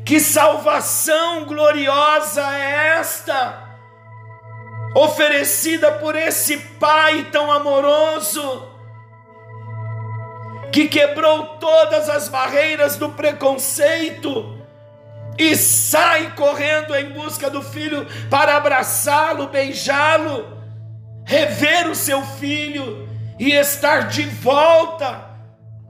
Que 0.07 0.19
salvação 0.19 1.45
gloriosa 1.45 2.43
é 2.57 2.99
esta, 2.99 3.70
oferecida 4.95 5.93
por 5.93 6.17
esse 6.17 6.57
Pai 6.79 7.29
tão 7.31 7.51
amoroso, 7.51 8.69
que 10.73 10.89
quebrou 10.89 11.59
todas 11.59 12.09
as 12.09 12.29
barreiras 12.29 12.97
do 12.97 13.11
preconceito 13.11 14.59
e 15.39 15.57
sai 15.57 16.33
correndo 16.35 16.95
em 16.95 17.11
busca 17.11 17.51
do 17.51 17.63
filho 17.63 18.07
para 18.29 18.57
abraçá-lo, 18.57 19.49
beijá-lo, 19.49 20.47
rever 21.25 21.89
o 21.89 21.95
seu 21.95 22.23
filho 22.23 23.09
e 23.39 23.53
estar 23.53 24.09
de 24.09 24.23
volta 24.23 25.29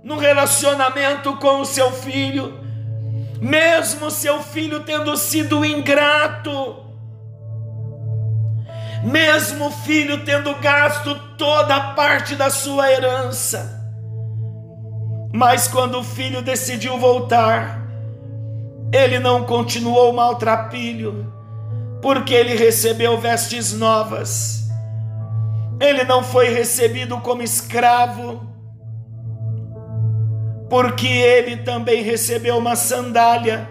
no 0.02 0.16
relacionamento 0.16 1.36
com 1.36 1.60
o 1.60 1.66
seu 1.66 1.92
filho, 1.92 2.58
mesmo 3.40 4.10
seu 4.10 4.42
filho 4.42 4.80
tendo 4.80 5.16
sido 5.16 5.64
ingrato, 5.64 6.89
mesmo 9.02 9.66
o 9.66 9.70
filho 9.70 10.24
tendo 10.24 10.54
gasto 10.56 11.14
toda 11.36 11.74
a 11.74 11.94
parte 11.94 12.34
da 12.36 12.50
sua 12.50 12.90
herança. 12.90 13.78
Mas 15.32 15.68
quando 15.68 15.98
o 15.98 16.04
filho 16.04 16.42
decidiu 16.42 16.98
voltar, 16.98 17.80
ele 18.92 19.18
não 19.18 19.44
continuou 19.44 20.12
maltrapilho, 20.12 21.32
porque 22.02 22.34
ele 22.34 22.56
recebeu 22.56 23.18
vestes 23.18 23.72
novas. 23.72 24.68
Ele 25.80 26.04
não 26.04 26.22
foi 26.22 26.48
recebido 26.48 27.18
como 27.20 27.42
escravo, 27.42 28.46
porque 30.68 31.06
ele 31.06 31.58
também 31.58 32.02
recebeu 32.02 32.58
uma 32.58 32.76
sandália 32.76 33.68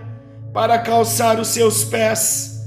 para 0.54 0.80
calçar 0.80 1.40
os 1.40 1.50
seus 1.50 1.84
pés. 1.84 2.59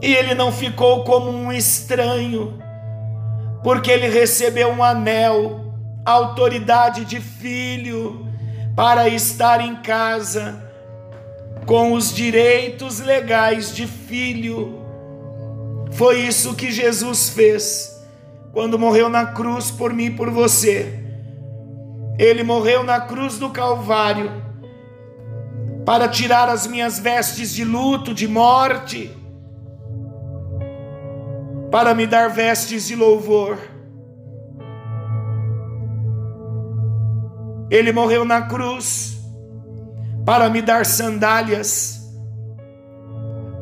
E 0.00 0.14
ele 0.14 0.34
não 0.34 0.52
ficou 0.52 1.04
como 1.04 1.30
um 1.30 1.52
estranho, 1.52 2.58
porque 3.62 3.90
ele 3.90 4.08
recebeu 4.08 4.68
um 4.68 4.82
anel, 4.82 5.74
autoridade 6.04 7.04
de 7.04 7.20
filho, 7.20 8.26
para 8.76 9.08
estar 9.08 9.60
em 9.60 9.76
casa 9.76 10.64
com 11.66 11.92
os 11.92 12.14
direitos 12.14 13.00
legais 13.00 13.74
de 13.74 13.86
filho. 13.86 14.78
Foi 15.90 16.20
isso 16.20 16.54
que 16.54 16.70
Jesus 16.70 17.30
fez 17.30 17.98
quando 18.52 18.78
morreu 18.78 19.08
na 19.08 19.26
cruz 19.26 19.70
por 19.70 19.92
mim 19.92 20.06
e 20.06 20.10
por 20.10 20.30
você. 20.30 20.98
Ele 22.18 22.42
morreu 22.42 22.82
na 22.82 23.00
cruz 23.00 23.38
do 23.38 23.50
Calvário 23.50 24.30
para 25.84 26.08
tirar 26.08 26.48
as 26.48 26.66
minhas 26.66 26.98
vestes 26.98 27.54
de 27.54 27.64
luto, 27.64 28.12
de 28.12 28.28
morte, 28.28 29.10
para 31.70 31.94
me 31.94 32.06
dar 32.06 32.28
vestes 32.28 32.86
de 32.86 32.96
louvor. 32.96 33.58
Ele 37.70 37.92
morreu 37.92 38.24
na 38.24 38.42
cruz 38.42 39.18
para 40.24 40.48
me 40.48 40.62
dar 40.62 40.84
sandálias, 40.86 42.00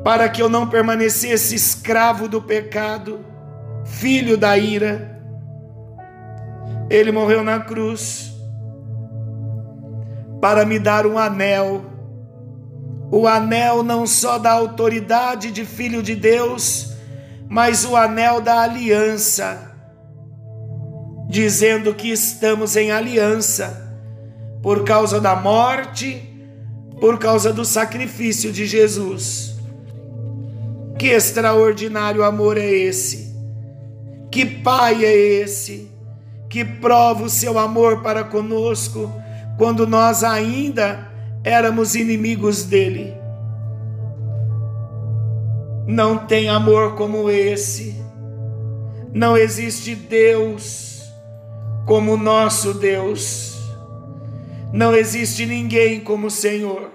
para 0.04 0.28
que 0.28 0.40
eu 0.40 0.48
não 0.48 0.68
permanecesse 0.68 1.54
escravo 1.54 2.28
do 2.28 2.40
pecado, 2.40 3.24
filho 3.84 4.36
da 4.36 4.56
ira. 4.56 5.20
Ele 6.88 7.10
morreu 7.10 7.42
na 7.42 7.60
cruz 7.60 8.32
para 10.40 10.64
me 10.64 10.78
dar 10.78 11.06
um 11.06 11.18
anel, 11.18 11.84
o 13.10 13.26
anel 13.26 13.82
não 13.82 14.06
só 14.06 14.38
da 14.38 14.52
autoridade 14.52 15.50
de 15.50 15.64
filho 15.64 16.02
de 16.02 16.14
Deus, 16.14 16.95
mas 17.48 17.84
o 17.84 17.96
anel 17.96 18.40
da 18.40 18.60
aliança, 18.60 19.74
dizendo 21.28 21.94
que 21.94 22.10
estamos 22.10 22.76
em 22.76 22.90
aliança 22.90 23.84
por 24.62 24.84
causa 24.84 25.20
da 25.20 25.36
morte, 25.36 26.22
por 27.00 27.18
causa 27.18 27.52
do 27.52 27.64
sacrifício 27.64 28.52
de 28.52 28.66
Jesus. 28.66 29.54
Que 30.98 31.08
extraordinário 31.08 32.24
amor 32.24 32.56
é 32.56 32.66
esse? 32.66 33.34
Que 34.30 34.46
Pai 34.46 35.04
é 35.04 35.14
esse? 35.14 35.90
Que 36.48 36.64
prova 36.64 37.24
o 37.24 37.30
seu 37.30 37.58
amor 37.58 38.02
para 38.02 38.24
conosco? 38.24 39.12
quando 39.56 39.86
nós 39.86 40.22
ainda 40.22 41.10
éramos 41.42 41.94
inimigos 41.94 42.64
dele. 42.64 43.14
Não 45.86 46.26
tem 46.26 46.48
amor 46.48 46.94
como 46.94 47.30
esse. 47.30 47.94
Não 49.12 49.36
existe 49.36 49.94
Deus 49.94 51.02
como 51.86 52.14
o 52.14 52.16
nosso 52.16 52.74
Deus. 52.74 53.56
Não 54.72 54.94
existe 54.94 55.46
ninguém 55.46 56.00
como 56.00 56.26
o 56.26 56.30
Senhor. 56.30 56.90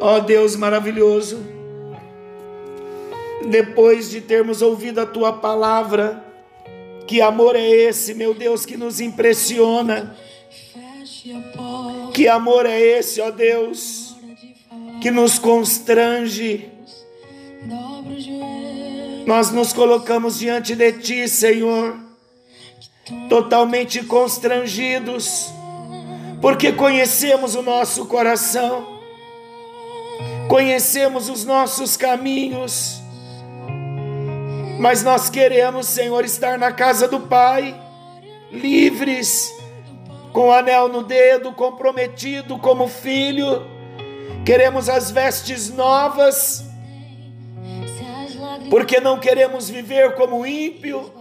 Ó 0.00 0.16
oh 0.16 0.20
Deus 0.20 0.54
maravilhoso, 0.54 1.44
depois 3.50 4.08
de 4.08 4.20
termos 4.20 4.62
ouvido 4.62 5.00
a 5.00 5.06
tua 5.06 5.32
palavra, 5.32 6.24
que 7.04 7.20
amor 7.20 7.56
é 7.56 7.68
esse, 7.68 8.14
meu 8.14 8.32
Deus, 8.32 8.64
que 8.64 8.76
nos 8.76 9.00
impressiona 9.00 10.14
que 12.14 12.28
amor 12.28 12.66
é 12.66 12.80
esse, 12.80 13.20
ó 13.20 13.30
Deus, 13.30 14.16
que 15.00 15.10
nos 15.10 15.38
constrange? 15.38 16.68
Nós 19.28 19.50
nos 19.50 19.74
colocamos 19.74 20.38
diante 20.38 20.74
de 20.74 20.90
Ti, 20.90 21.28
Senhor, 21.28 21.94
totalmente 23.28 24.02
constrangidos, 24.02 25.52
porque 26.40 26.72
conhecemos 26.72 27.54
o 27.54 27.60
nosso 27.60 28.06
coração, 28.06 28.86
conhecemos 30.48 31.28
os 31.28 31.44
nossos 31.44 31.94
caminhos, 31.94 33.02
mas 34.80 35.02
nós 35.02 35.28
queremos, 35.28 35.86
Senhor, 35.88 36.24
estar 36.24 36.56
na 36.56 36.72
casa 36.72 37.06
do 37.06 37.20
Pai, 37.20 37.78
livres 38.50 39.52
com 40.32 40.50
anel 40.50 40.88
no 40.88 41.02
dedo, 41.02 41.52
comprometido 41.52 42.58
como 42.58 42.88
filho. 42.88 43.62
Queremos 44.46 44.88
as 44.88 45.10
vestes 45.10 45.68
novas, 45.68 46.67
porque 48.70 49.00
não 49.00 49.18
queremos 49.18 49.68
viver 49.68 50.14
como 50.14 50.46
ímpio, 50.46 51.12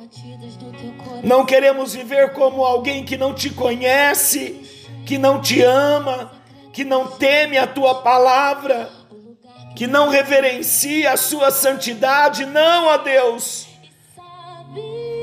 não 1.24 1.46
queremos 1.46 1.94
viver 1.94 2.34
como 2.34 2.64
alguém 2.64 3.04
que 3.04 3.18
não 3.18 3.34
te 3.34 3.50
conhece, 3.50 4.62
que 5.06 5.18
não 5.18 5.42
te 5.42 5.62
ama, 5.62 6.32
que 6.74 6.84
não 6.84 7.08
teme 7.08 7.58
a 7.58 7.66
tua 7.66 8.02
palavra, 8.02 8.90
que 9.76 9.88
não 9.88 10.10
reverencia 10.10 11.14
a 11.14 11.18
sua 11.18 11.52
santidade. 11.52 12.46
Não, 12.46 12.88
ó 12.88 12.98
Deus. 12.98 13.68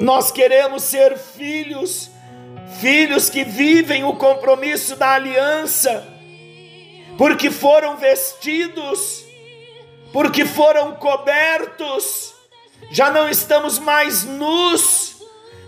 Nós 0.01 0.31
queremos 0.31 0.83
ser 0.83 1.17
filhos 1.17 2.11
filhos 2.81 3.31
que 3.31 3.45
vivem 3.45 4.05
o 4.05 4.15
compromisso 4.17 4.97
da 4.97 5.13
aliança, 5.13 6.07
porque 7.17 7.51
foram 7.51 7.97
vestidos, 7.97 9.24
porque 10.15 10.47
foram 10.47 10.95
cobertos, 10.95 12.37
já 12.89 13.11
não 13.11 13.29
estamos 13.29 13.81
mais 13.81 14.23
nus, 14.23 15.17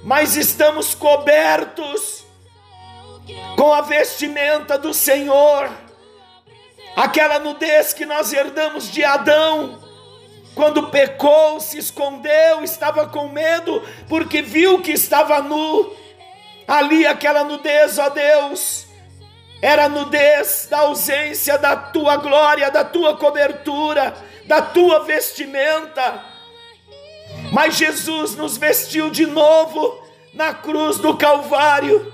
mas 0.05 0.37
estamos 0.37 0.95
cobertos 0.95 2.25
com 3.57 3.73
a 3.73 3.81
vestimenta 3.81 4.79
do 4.79 4.95
Senhor, 4.95 5.69
aquela 6.95 7.41
nudez 7.41 7.93
que 7.93 8.07
nós 8.07 8.33
herdamos 8.33 8.89
de 8.93 9.03
Adão. 9.03 9.83
Quando 10.55 10.91
pecou, 10.91 11.59
se 11.59 11.77
escondeu, 11.77 12.63
estava 12.63 13.09
com 13.09 13.29
medo, 13.29 13.83
porque 14.09 14.41
viu 14.41 14.81
que 14.81 14.93
estava 14.93 15.43
nu, 15.43 15.93
Ali 16.69 17.05
aquela 17.05 17.43
nudez, 17.43 17.99
ó 17.99 18.09
Deus, 18.09 18.87
era 19.63 19.87
a 19.87 19.89
nudez 19.89 20.67
da 20.71 20.79
ausência 20.79 21.57
da 21.59 21.77
tua 21.77 22.17
glória, 22.17 22.71
da 22.71 22.85
tua 22.85 23.17
cobertura, 23.17 24.15
da 24.47 24.63
tua 24.63 25.05
vestimenta. 25.05 26.25
Mas 27.53 27.77
Jesus 27.77 28.35
nos 28.35 28.57
vestiu 28.57 29.11
de 29.11 29.27
novo 29.27 30.03
na 30.33 30.55
cruz 30.55 30.99
do 30.99 31.17
Calvário. 31.17 32.13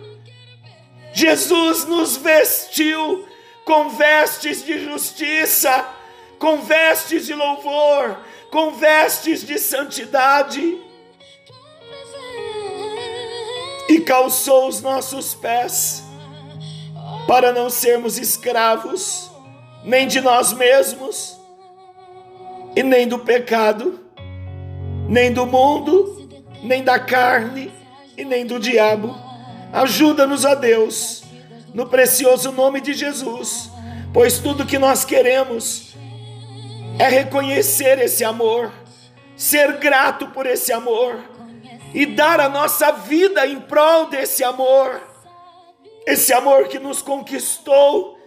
Jesus 1.13 1.85
nos 1.85 2.17
vestiu 2.17 3.29
com 3.65 3.91
vestes 3.91 4.65
de 4.65 4.85
justiça, 4.85 5.87
com 6.39 6.59
vestes 6.63 7.27
de 7.27 7.35
louvor, 7.35 8.19
com 8.51 8.73
vestes 8.73 9.45
de 9.45 9.59
santidade 9.59 10.81
e 13.89 14.01
calçou 14.01 14.69
os 14.69 14.81
nossos 14.81 15.35
pés 15.35 16.03
para 17.27 17.53
não 17.53 17.69
sermos 17.69 18.19
escravos 18.19 19.31
nem 19.85 20.07
de 20.07 20.21
nós 20.21 20.53
mesmos 20.53 21.42
e 22.75 22.83
nem 22.83 23.07
do 23.07 23.19
pecado, 23.19 24.01
nem 25.09 25.33
do 25.33 25.47
mundo, 25.47 26.29
nem 26.63 26.83
da 26.83 26.99
carne 26.99 27.73
e 28.17 28.25
nem 28.25 28.47
do 28.47 28.59
diabo. 28.59 29.15
Ajuda-nos 29.73 30.45
a 30.45 30.55
Deus, 30.55 31.25
no 31.75 31.87
precioso 31.87 32.53
nome 32.53 32.81
de 32.81 32.93
Jesus, 32.93 33.71
pois 34.13 34.39
tudo 34.39 34.67
que 34.67 34.79
nós 34.79 35.05
queremos 35.05 35.95
é 36.99 37.09
reconhecer 37.09 37.99
esse 37.99 38.25
amor, 38.25 38.73
ser 39.37 39.79
grato 39.79 40.29
por 40.29 40.47
esse 40.47 40.73
amor 40.73 41.19
e 41.95 42.07
dar 42.07 42.41
a 42.41 42.49
nossa 42.49 42.93
vida 42.93 43.47
em 43.47 43.61
prol 43.61 44.07
desse 44.07 44.45
amor, 44.45 45.01
esse 46.07 46.33
amor 46.33 46.69
que 46.69 46.79
nos 46.79 47.03
conquistou, 47.03 48.19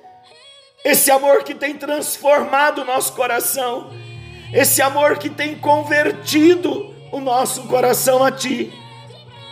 esse 0.84 1.10
amor 1.10 1.44
que 1.44 1.56
tem 1.56 1.76
transformado 1.76 2.86
nosso 2.86 3.14
coração, 3.14 3.92
esse 4.54 4.82
amor 4.82 5.18
que 5.18 5.30
tem 5.30 5.56
convertido 5.56 6.94
o 7.12 7.20
nosso 7.20 7.64
coração 7.64 8.24
a 8.24 8.32
Ti. 8.32 8.74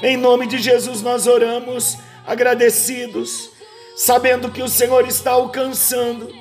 Em 0.01 0.17
nome 0.17 0.47
de 0.47 0.57
Jesus 0.57 1.01
nós 1.01 1.27
oramos 1.27 1.97
agradecidos, 2.25 3.49
sabendo 3.95 4.49
que 4.49 4.61
o 4.61 4.67
Senhor 4.67 5.07
está 5.07 5.31
alcançando 5.31 6.33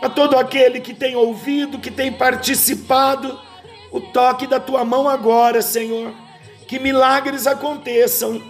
a 0.00 0.08
todo 0.08 0.36
aquele 0.36 0.80
que 0.80 0.92
tem 0.92 1.14
ouvido, 1.14 1.78
que 1.78 1.90
tem 1.90 2.12
participado, 2.12 3.38
o 3.90 4.00
toque 4.00 4.46
da 4.46 4.58
tua 4.58 4.84
mão 4.84 5.08
agora, 5.08 5.62
Senhor. 5.62 6.12
Que 6.66 6.78
milagres 6.78 7.46
aconteçam 7.46 8.42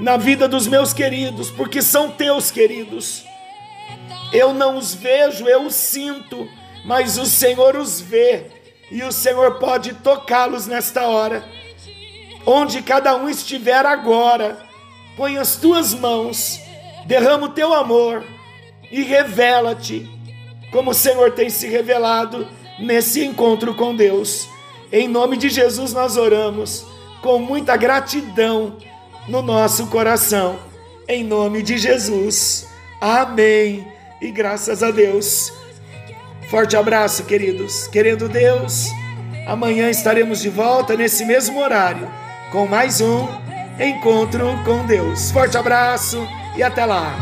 na 0.00 0.16
vida 0.16 0.48
dos 0.48 0.66
meus 0.66 0.92
queridos, 0.92 1.50
porque 1.50 1.82
são 1.82 2.10
teus 2.10 2.50
queridos. 2.50 3.24
Eu 4.32 4.54
não 4.54 4.78
os 4.78 4.94
vejo, 4.94 5.46
eu 5.46 5.66
os 5.66 5.74
sinto, 5.74 6.48
mas 6.84 7.18
o 7.18 7.26
Senhor 7.26 7.76
os 7.76 8.00
vê 8.00 8.46
e 8.90 9.02
o 9.02 9.12
Senhor 9.12 9.58
pode 9.58 9.94
tocá-los 9.94 10.66
nesta 10.66 11.06
hora 11.06 11.44
onde 12.46 12.82
cada 12.82 13.14
um 13.16 13.28
estiver 13.28 13.84
agora, 13.86 14.58
põe 15.16 15.36
as 15.36 15.56
tuas 15.56 15.94
mãos, 15.94 16.60
derrama 17.06 17.46
o 17.46 17.50
teu 17.50 17.72
amor 17.72 18.24
e 18.90 19.02
revela-te, 19.02 20.08
como 20.70 20.90
o 20.90 20.94
Senhor 20.94 21.32
tem 21.32 21.48
se 21.50 21.68
revelado 21.68 22.46
nesse 22.78 23.24
encontro 23.24 23.74
com 23.74 23.94
Deus. 23.94 24.48
Em 24.90 25.08
nome 25.08 25.36
de 25.36 25.48
Jesus 25.48 25.92
nós 25.92 26.16
oramos 26.16 26.84
com 27.22 27.38
muita 27.38 27.76
gratidão 27.76 28.76
no 29.28 29.40
nosso 29.40 29.86
coração. 29.86 30.58
Em 31.08 31.22
nome 31.22 31.62
de 31.62 31.78
Jesus. 31.78 32.68
Amém. 33.00 33.86
E 34.20 34.30
graças 34.30 34.82
a 34.82 34.90
Deus. 34.90 35.52
Forte 36.52 36.76
abraço, 36.76 37.24
queridos. 37.24 37.86
Querendo 37.88 38.28
Deus, 38.28 38.90
amanhã 39.46 39.88
estaremos 39.88 40.42
de 40.42 40.50
volta 40.50 40.94
nesse 40.94 41.24
mesmo 41.24 41.58
horário 41.58 42.06
com 42.52 42.66
mais 42.66 43.00
um 43.00 43.26
encontro 43.80 44.46
com 44.62 44.84
Deus. 44.84 45.30
Forte 45.30 45.56
abraço 45.56 46.28
e 46.54 46.62
até 46.62 46.84
lá. 46.84 47.16